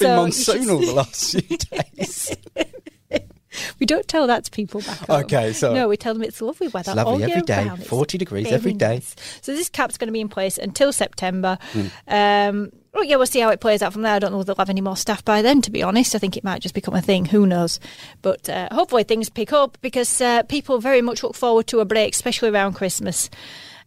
So 0.00 0.24
been 0.24 0.30
monsoonal 0.30 0.84
the 0.86 0.92
last 0.92 1.30
few 1.32 1.56
days. 1.96 2.36
We 3.80 3.84
don't 3.86 4.06
tell 4.06 4.28
that 4.28 4.44
to 4.44 4.50
people 4.52 4.80
back 4.80 4.98
home. 4.98 5.20
Okay, 5.24 5.52
so- 5.52 5.74
no, 5.74 5.88
we 5.88 5.96
tell 5.96 6.14
them 6.14 6.22
it's 6.22 6.40
lovely 6.40 6.68
weather. 6.68 6.92
It's 6.92 6.96
lovely 6.96 7.12
all 7.14 7.22
every 7.22 7.34
year 7.34 7.42
day, 7.42 7.66
round. 7.66 7.84
40 7.84 8.16
degrees 8.16 8.46
every 8.52 8.72
day. 8.72 8.94
nice. 8.96 9.16
So 9.42 9.52
this 9.54 9.68
cap's 9.68 9.98
going 9.98 10.06
to 10.06 10.12
be 10.12 10.20
in 10.20 10.28
place 10.28 10.56
until 10.56 10.92
September. 10.92 11.58
Hmm. 11.72 11.86
Um, 12.06 12.72
well, 12.94 13.04
yeah, 13.04 13.16
we'll 13.16 13.26
see 13.26 13.40
how 13.40 13.48
it 13.50 13.60
plays 13.60 13.82
out 13.82 13.92
from 13.92 14.02
there. 14.02 14.14
I 14.14 14.18
don't 14.20 14.30
know 14.32 14.40
if 14.40 14.46
they'll 14.46 14.54
have 14.56 14.70
any 14.70 14.80
more 14.80 14.96
staff 14.96 15.24
by 15.24 15.42
then. 15.42 15.62
To 15.62 15.70
be 15.70 15.82
honest, 15.82 16.14
I 16.14 16.18
think 16.18 16.36
it 16.36 16.44
might 16.44 16.62
just 16.62 16.74
become 16.76 16.94
a 16.94 17.02
thing. 17.02 17.24
Who 17.24 17.44
knows? 17.46 17.80
But 18.22 18.48
uh, 18.48 18.68
hopefully 18.70 19.02
things 19.02 19.28
pick 19.28 19.52
up 19.52 19.78
because 19.80 20.20
uh, 20.20 20.44
people 20.44 20.78
very 20.78 21.02
much 21.02 21.22
look 21.24 21.34
forward 21.34 21.66
to 21.68 21.80
a 21.80 21.84
break, 21.84 22.14
especially 22.14 22.50
around 22.50 22.74
Christmas. 22.74 23.30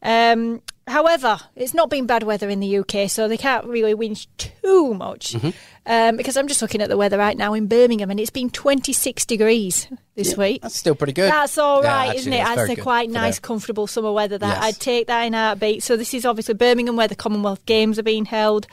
Um, 0.02 0.62
however, 0.88 1.40
it's 1.56 1.74
not 1.74 1.90
been 1.90 2.06
bad 2.06 2.24
weather 2.24 2.50
in 2.50 2.60
the 2.60 2.78
UK, 2.80 3.10
so 3.10 3.28
they 3.28 3.38
can't 3.38 3.66
really 3.66 3.94
whinge 3.94 4.28
too 4.38 4.94
much. 4.94 5.34
Mm-hmm. 5.34 5.50
Um, 5.86 6.16
because 6.16 6.38
I'm 6.38 6.48
just 6.48 6.62
looking 6.62 6.82
at 6.82 6.88
the 6.90 6.96
weather 6.96 7.18
right 7.18 7.38
now 7.38 7.54
in 7.54 7.68
Birmingham, 7.68 8.10
and 8.10 8.20
it's 8.20 8.30
been 8.30 8.50
26 8.50 9.26
degrees 9.26 9.88
this 10.16 10.38
week. 10.38 10.62
That's 10.62 10.76
still 10.78 10.96
pretty 10.96 11.12
good. 11.14 11.30
That's 11.32 11.58
all 11.58 11.84
Yeah, 11.84 11.90
right, 11.94 12.06
actually, 12.08 12.20
isn't 12.20 12.34
it? 12.34 12.38
that's 12.38 12.50
I'd 12.52 12.56
very 12.56 12.68
say 12.70 12.76
good 12.76 12.82
quite 12.84 13.10
nice, 13.10 13.40
comfortable 13.40 13.88
summer 13.88 14.12
weather. 14.14 14.38
That 14.38 14.56
Yes. 14.56 14.64
I'd 14.64 14.80
take 14.80 15.08
that 15.08 15.22
in 15.24 15.34
a 15.34 15.38
heartbeat. 15.38 15.84
So 15.84 15.98
this 15.98 16.14
is 16.14 16.26
obviously 16.26 16.54
Birmingham, 16.54 16.96
where 16.96 17.08
the 17.10 17.16
Commonwealth 17.16 17.66
Games 17.66 18.00
are 18.00 18.04
being 18.04 18.24
held. 18.26 18.66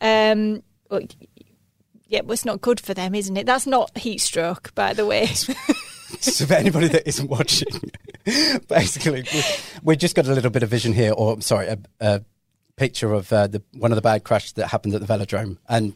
Um, 0.00 0.62
well, 0.90 1.02
yeah, 2.08 2.20
well, 2.22 2.32
it's 2.32 2.44
not 2.44 2.60
good 2.62 2.80
for 2.80 2.94
them, 2.94 3.14
isn't 3.14 3.36
it? 3.36 3.44
That's 3.46 3.66
not 3.66 3.96
heat 3.98 4.18
stroke, 4.22 4.74
by 4.74 4.92
the 4.94 5.04
way. 5.04 5.28
so 6.20 6.46
for 6.46 6.54
anybody 6.54 6.88
that 6.88 7.06
isn't 7.08 7.28
watching, 7.28 7.68
basically, 8.68 9.24
we, 9.32 9.42
we've 9.82 9.98
just 9.98 10.14
got 10.14 10.26
a 10.26 10.32
little 10.32 10.50
bit 10.50 10.62
of 10.62 10.68
vision 10.68 10.92
here, 10.92 11.12
or 11.12 11.40
sorry, 11.40 11.66
a, 11.68 11.78
a 12.00 12.22
picture 12.76 13.12
of 13.12 13.32
uh, 13.32 13.46
the 13.46 13.62
one 13.74 13.90
of 13.92 13.96
the 13.96 14.02
bad 14.02 14.24
crashes 14.24 14.52
that 14.54 14.68
happened 14.68 14.94
at 14.94 15.00
the 15.00 15.06
velodrome. 15.06 15.58
And 15.68 15.94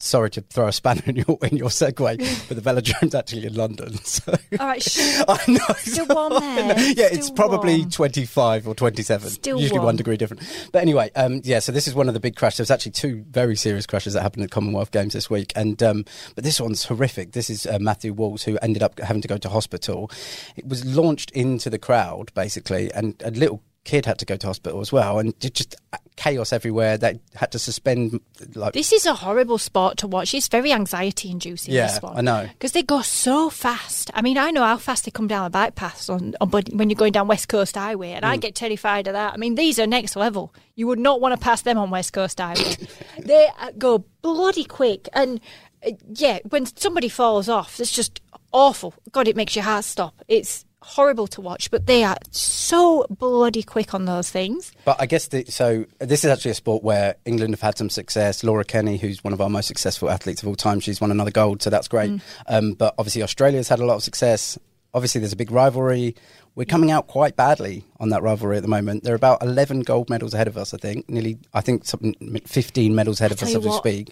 sorry 0.00 0.30
to 0.30 0.40
throw 0.42 0.68
a 0.68 0.72
spanner 0.72 1.02
in 1.06 1.16
your 1.16 1.38
in 1.42 1.56
your 1.56 1.68
segue, 1.68 2.48
but 2.48 2.56
the 2.56 2.70
velodrome's 2.70 3.14
actually 3.14 3.46
in 3.46 3.54
London. 3.54 3.98
So 4.04 4.32
all 4.58 4.66
right, 4.66 4.82
sh- 4.82 4.98
I 5.28 5.38
know. 5.48 5.74
Still 5.78 6.06
warm 6.06 6.32
there. 6.40 6.78
Yeah, 6.92 7.08
it's 7.12 7.30
probably 7.30 7.78
warm. 7.80 7.90
25 7.90 8.68
or 8.68 8.74
27. 8.74 9.28
Still 9.30 9.60
usually 9.60 9.78
warm. 9.78 9.86
one 9.86 9.96
degree 9.96 10.16
different. 10.16 10.42
But 10.72 10.82
anyway, 10.82 11.10
um, 11.14 11.40
yeah, 11.44 11.58
so 11.58 11.72
this 11.72 11.86
is 11.86 11.94
one 11.94 12.08
of 12.08 12.14
the 12.14 12.20
big 12.20 12.36
crashes. 12.36 12.58
There's 12.58 12.70
actually 12.70 12.92
two 12.92 13.24
very 13.30 13.54
serious 13.56 13.86
crashes 13.86 14.14
that 14.14 14.22
happened 14.22 14.44
at 14.44 14.50
Commonwealth 14.50 14.90
Games 14.90 15.12
this 15.12 15.28
week. 15.28 15.52
And 15.56 15.82
um, 15.82 16.04
But 16.34 16.44
this 16.44 16.60
one's 16.60 16.84
horrific. 16.84 17.32
This 17.32 17.50
is 17.50 17.66
uh, 17.66 17.78
Matthew 17.80 18.12
Walls, 18.12 18.42
who 18.44 18.56
ended 18.62 18.82
up 18.82 18.98
having 19.00 19.22
to 19.22 19.28
go 19.28 19.36
to 19.36 19.48
hospital. 19.48 20.10
It 20.56 20.66
was 20.66 20.84
launched 20.84 21.30
into 21.32 21.68
the 21.70 21.78
crowd, 21.78 22.32
basically, 22.34 22.90
and 22.92 23.20
a 23.24 23.30
little 23.30 23.62
kid 23.88 24.04
had 24.04 24.18
to 24.18 24.26
go 24.26 24.36
to 24.36 24.46
hospital 24.46 24.80
as 24.80 24.92
well. 24.92 25.18
And 25.18 25.32
just 25.40 25.74
chaos 26.16 26.52
everywhere. 26.52 26.98
They 26.98 27.20
had 27.34 27.52
to 27.52 27.58
suspend, 27.58 28.20
like, 28.54 28.74
this 28.74 28.92
is 28.92 29.06
a 29.06 29.14
horrible 29.14 29.56
sport 29.56 29.96
to 29.98 30.06
watch. 30.06 30.34
It's 30.34 30.48
very 30.48 30.72
anxiety 30.72 31.30
inducing. 31.30 31.72
Yeah, 31.72 31.86
this 31.86 32.02
one. 32.02 32.18
I 32.18 32.20
know. 32.20 32.48
because 32.52 32.72
they 32.72 32.82
go 32.82 33.00
so 33.02 33.48
fast. 33.48 34.10
I 34.12 34.20
mean, 34.20 34.36
I 34.36 34.50
know 34.50 34.62
how 34.62 34.76
fast 34.76 35.04
they 35.06 35.10
come 35.10 35.26
down 35.28 35.46
a 35.46 35.50
bike 35.50 35.74
path 35.74 36.10
on, 36.10 36.34
on 36.40 36.50
when 36.50 36.90
you're 36.90 36.96
going 36.98 37.12
down 37.12 37.28
West 37.28 37.48
Coast 37.48 37.76
Highway, 37.76 38.10
and 38.12 38.26
I 38.26 38.36
Mm. 38.36 38.40
get 38.42 38.54
terrified 38.54 39.06
of 39.06 39.14
that. 39.14 39.32
I 39.32 39.36
mean, 39.38 39.54
these 39.54 39.78
are 39.78 39.86
next 39.86 40.16
level. 40.16 40.52
You 40.74 40.86
would 40.88 40.98
not 40.98 41.20
want 41.22 41.32
to 41.38 41.42
pass 41.42 41.62
them 41.62 41.78
on 41.78 41.88
West 41.90 42.12
Coast 42.12 42.38
Highway. 42.40 42.76
they 43.18 43.48
uh, 43.60 43.70
go 43.78 44.04
bloody 44.20 44.64
quick, 44.64 45.08
and 45.14 45.40
uh, 45.86 45.92
yeah, 46.14 46.40
when 46.50 46.66
somebody 46.66 47.08
falls 47.08 47.48
off, 47.48 47.80
it's 47.80 47.92
just 47.92 48.20
awful. 48.52 48.92
God, 49.12 49.28
it 49.28 49.36
makes 49.36 49.56
your 49.56 49.64
heart 49.64 49.84
stop. 49.84 50.14
It's 50.28 50.64
horrible 50.80 51.26
to 51.28 51.40
watch, 51.40 51.70
but 51.70 51.86
they 51.86 52.04
are 52.04 52.16
so 52.30 53.06
bloody 53.10 53.62
quick 53.62 53.94
on 53.94 54.04
those 54.04 54.30
things. 54.30 54.72
But 54.84 54.96
I 55.00 55.06
guess 55.06 55.28
the, 55.28 55.44
so. 55.46 55.84
This 55.98 56.24
is 56.24 56.30
actually 56.30 56.52
a 56.52 56.54
sport 56.54 56.82
where 56.82 57.16
England 57.24 57.54
have 57.54 57.60
had 57.60 57.78
some 57.78 57.90
success. 57.90 58.44
Laura 58.44 58.64
Kenny, 58.64 58.96
who's 58.96 59.22
one 59.22 59.32
of 59.32 59.40
our 59.40 59.50
most 59.50 59.66
successful 59.66 60.10
athletes 60.10 60.42
of 60.42 60.48
all 60.48 60.54
time, 60.54 60.80
she's 60.80 61.00
won 61.00 61.10
another 61.10 61.30
gold, 61.30 61.62
so 61.62 61.70
that's 61.70 61.88
great. 61.88 62.20
Um, 62.46 62.74
but 62.74 62.94
obviously, 62.98 63.22
Australia's 63.22 63.68
had 63.68 63.80
a 63.80 63.86
lot 63.86 63.96
of 63.96 64.02
success. 64.02 64.58
Obviously, 64.94 65.20
there's 65.20 65.32
a 65.32 65.36
big 65.36 65.50
rivalry. 65.50 66.14
We're 66.54 66.64
coming 66.64 66.90
out 66.90 67.06
quite 67.06 67.36
badly 67.36 67.84
on 68.00 68.08
that 68.08 68.22
rivalry 68.22 68.56
at 68.56 68.62
the 68.62 68.68
moment. 68.68 69.04
They're 69.04 69.14
about 69.14 69.42
11 69.42 69.80
gold 69.80 70.10
medals 70.10 70.34
ahead 70.34 70.48
of 70.48 70.56
us, 70.56 70.74
I 70.74 70.78
think. 70.78 71.08
Nearly, 71.08 71.38
I 71.54 71.60
think, 71.60 71.84
something 71.84 72.40
15 72.46 72.94
medals 72.94 73.20
ahead 73.20 73.32
of 73.32 73.42
us 73.42 73.54
as 73.54 73.62
we 73.62 73.68
what, 73.68 73.78
speak. 73.78 74.10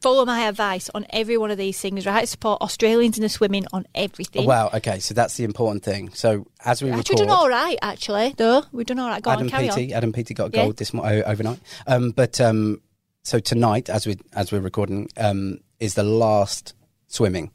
Follow 0.00 0.24
my 0.24 0.40
advice 0.46 0.90
on 0.94 1.06
every 1.10 1.36
one 1.36 1.50
of 1.50 1.58
these 1.58 1.78
things, 1.80 2.06
right? 2.06 2.28
Support 2.28 2.62
Australians 2.62 3.18
in 3.18 3.22
the 3.22 3.28
swimming 3.28 3.66
on 3.72 3.86
everything. 3.94 4.46
Wow. 4.46 4.70
Okay, 4.72 4.98
so 4.98 5.14
that's 5.14 5.36
the 5.36 5.44
important 5.44 5.82
thing. 5.84 6.10
So 6.14 6.46
as 6.64 6.82
we 6.82 6.90
Actually, 6.90 7.14
record, 7.16 7.28
done 7.28 7.36
all 7.36 7.48
right. 7.48 7.78
Actually, 7.82 8.34
though 8.36 8.64
we've 8.72 8.86
done 8.86 8.98
all 8.98 9.08
right. 9.08 9.22
Go 9.22 9.30
Adam 9.30 9.44
on, 9.46 9.50
carry 9.50 9.68
Peaty, 9.68 9.92
on. 9.92 9.96
Adam 9.98 10.12
Peaty 10.12 10.34
got 10.34 10.54
a 10.54 10.56
Yeah. 10.56 10.64
gold 10.64 10.76
this 10.78 10.94
mo- 10.94 11.02
overnight. 11.04 11.60
Um, 11.86 12.10
but 12.12 12.40
um, 12.40 12.80
so 13.22 13.38
tonight, 13.38 13.88
as 13.90 14.06
we 14.06 14.16
as 14.34 14.52
we're 14.52 14.60
recording, 14.60 15.08
um, 15.16 15.60
is 15.80 15.94
the 15.94 16.02
last 16.02 16.74
swimming. 17.06 17.50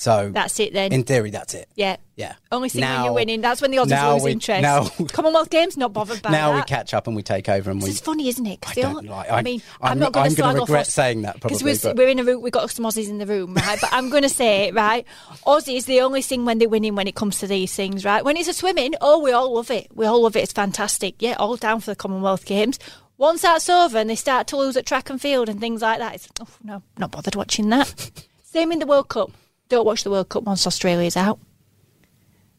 So 0.00 0.30
That's 0.32 0.60
it 0.60 0.72
then. 0.72 0.92
in 0.92 1.02
theory, 1.02 1.30
that's 1.30 1.54
it. 1.54 1.68
yeah. 1.74 1.96
Yeah. 2.14 2.34
Only 2.52 2.68
thing 2.68 2.82
when 2.82 3.04
you're 3.04 3.12
winning. 3.12 3.40
That's 3.40 3.60
when 3.60 3.72
the 3.72 3.78
odds 3.78 3.90
now 3.90 4.10
always 4.10 4.22
we- 4.22 4.30
interest. 4.30 4.62
now- 4.62 4.88
Commonwealth 5.08 5.50
Games, 5.50 5.76
not 5.76 5.92
bothered 5.92 6.22
by 6.22 6.30
that. 6.30 6.36
now 6.36 6.52
that. 6.52 6.56
we 6.56 6.62
catch 6.68 6.94
up 6.94 7.08
and 7.08 7.16
we 7.16 7.22
take 7.24 7.48
over 7.48 7.68
and 7.68 7.82
we. 7.82 7.90
It's 7.90 7.98
funny, 7.98 8.28
isn't 8.28 8.46
it? 8.46 8.60
I 8.64 8.74
don't 8.74 9.06
like- 9.06 9.28
I 9.28 9.38
I- 9.38 9.42
mean, 9.42 9.60
I'm 9.80 9.92
I'm, 9.92 9.98
not- 9.98 10.12
going 10.12 10.32
to 10.36 10.44
off 10.44 10.54
regret 10.54 10.82
Aus- 10.82 10.92
saying 10.94 11.22
that 11.22 11.40
because 11.40 11.64
we're, 11.64 11.76
but- 11.82 11.96
we're 11.96 12.08
in 12.08 12.20
a 12.20 12.24
room. 12.24 12.42
We've 12.42 12.52
got 12.52 12.70
some 12.70 12.84
Aussies 12.84 13.08
in 13.08 13.18
the 13.18 13.26
room, 13.26 13.54
right? 13.54 13.76
but 13.80 13.92
I'm 13.92 14.08
going 14.08 14.22
to 14.22 14.28
say, 14.28 14.68
it 14.68 14.74
right, 14.74 15.04
Aussies 15.44 15.86
the 15.86 16.00
only 16.02 16.22
thing 16.22 16.44
when 16.44 16.58
they're 16.58 16.68
winning 16.68 16.94
when 16.94 17.08
it 17.08 17.16
comes 17.16 17.40
to 17.40 17.48
these 17.48 17.74
things, 17.74 18.04
right? 18.04 18.24
When 18.24 18.36
it's 18.36 18.48
a 18.48 18.52
swimming, 18.54 18.94
oh, 19.00 19.18
we 19.18 19.32
all 19.32 19.52
love 19.52 19.72
it. 19.72 19.88
We 19.92 20.06
all 20.06 20.22
love 20.22 20.36
it. 20.36 20.42
It's 20.44 20.52
fantastic. 20.52 21.16
Yeah, 21.20 21.34
all 21.40 21.56
down 21.56 21.80
for 21.80 21.90
the 21.90 21.96
Commonwealth 21.96 22.44
Games. 22.46 22.78
Once 23.16 23.42
that's 23.42 23.68
over 23.68 23.98
and 23.98 24.08
they 24.08 24.14
start 24.14 24.46
to 24.46 24.56
lose 24.56 24.76
at 24.76 24.86
track 24.86 25.10
and 25.10 25.20
field 25.20 25.48
and 25.48 25.58
things 25.58 25.82
like 25.82 25.98
that, 25.98 26.14
it's 26.14 26.28
oh 26.40 26.46
no, 26.62 26.82
not 26.98 27.10
bothered 27.10 27.34
watching 27.34 27.68
that. 27.70 28.12
Same 28.44 28.70
in 28.70 28.78
the 28.78 28.86
World 28.86 29.08
Cup. 29.08 29.32
Don't 29.68 29.84
watch 29.84 30.04
the 30.04 30.10
World 30.10 30.28
Cup 30.28 30.44
once 30.44 30.66
Australia's 30.66 31.16
out. 31.16 31.38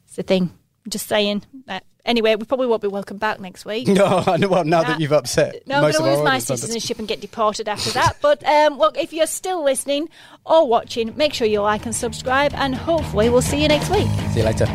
It's 0.06 0.16
the 0.16 0.24
thing. 0.24 0.52
I'm 0.86 0.90
just 0.90 1.08
saying. 1.08 1.44
Uh, 1.68 1.80
anyway, 2.06 2.36
we 2.36 2.46
probably 2.46 2.68
won't 2.68 2.82
be 2.82 2.88
welcome 2.88 3.18
back 3.18 3.40
next 3.40 3.66
week. 3.66 3.88
No, 4.00 4.24
I 4.26 4.38
know- 4.38 4.48
well, 4.48 4.64
now 4.64 4.84
that 4.84 4.96
Uh, 4.96 5.00
you've 5.00 5.12
upset 5.12 5.68
No, 5.68 5.76
I'm 5.76 5.82
going 5.82 5.94
to 5.94 6.04
lose 6.04 6.24
my 6.24 6.40
citizenship 6.40 7.00
and 7.00 7.08
get 7.08 7.20
deported 7.22 7.68
after 7.68 7.92
that. 7.92 8.18
But 8.22 8.44
um, 8.46 8.78
look, 8.78 8.98
if 8.98 9.12
you're 9.14 9.28
still 9.28 9.64
listening 9.64 10.10
or 10.46 10.68
watching, 10.68 11.16
make 11.18 11.34
sure 11.34 11.48
you 11.48 11.62
like 11.62 11.86
and 11.86 11.96
subscribe, 11.96 12.54
and 12.54 12.76
hopefully 12.76 13.30
we'll 13.30 13.42
see 13.42 13.62
you 13.62 13.68
next 13.68 13.90
week. 13.90 14.08
See 14.32 14.40
you 14.40 14.46
later. 14.46 14.66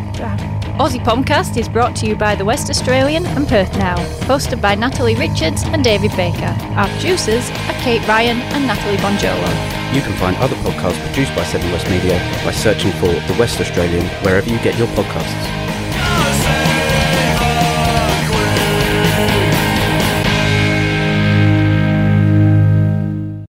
Aussie 0.75 0.99
Pomcast 0.99 1.57
is 1.57 1.69
brought 1.69 1.95
to 1.95 2.07
you 2.07 2.17
by 2.17 2.35
the 2.35 2.45
West 2.45 2.69
Australian 2.69 3.25
and 3.27 3.47
Perth 3.47 3.73
Now, 3.79 3.95
hosted 4.27 4.61
by 4.61 4.75
Natalie 4.75 5.15
Richards 5.15 5.63
and 5.63 5.85
David 5.85 6.11
Baker. 6.17 6.53
Our 6.75 6.89
producers 6.89 7.49
are 7.49 7.75
Kate 7.75 8.05
Ryan 8.09 8.41
and 8.41 8.67
Natalie 8.67 8.97
Bonjolo. 8.97 9.95
You 9.95 10.03
can 10.03 10.15
find 10.15 10.37
other 10.39 10.57
podcasts 10.57 11.01
produced 11.07 11.33
by 11.37 11.45
Seven 11.45 11.71
West 11.71 11.89
Media 11.89 12.19
by 12.45 12.51
searching 12.51 12.91
for 12.95 13.07
The 13.07 13.37
West 13.39 13.61
Australian 13.61 14.05
wherever 14.25 14.51
you 14.51 14.59
get 14.59 14.77
your 14.77 14.89
podcasts. 14.89 15.64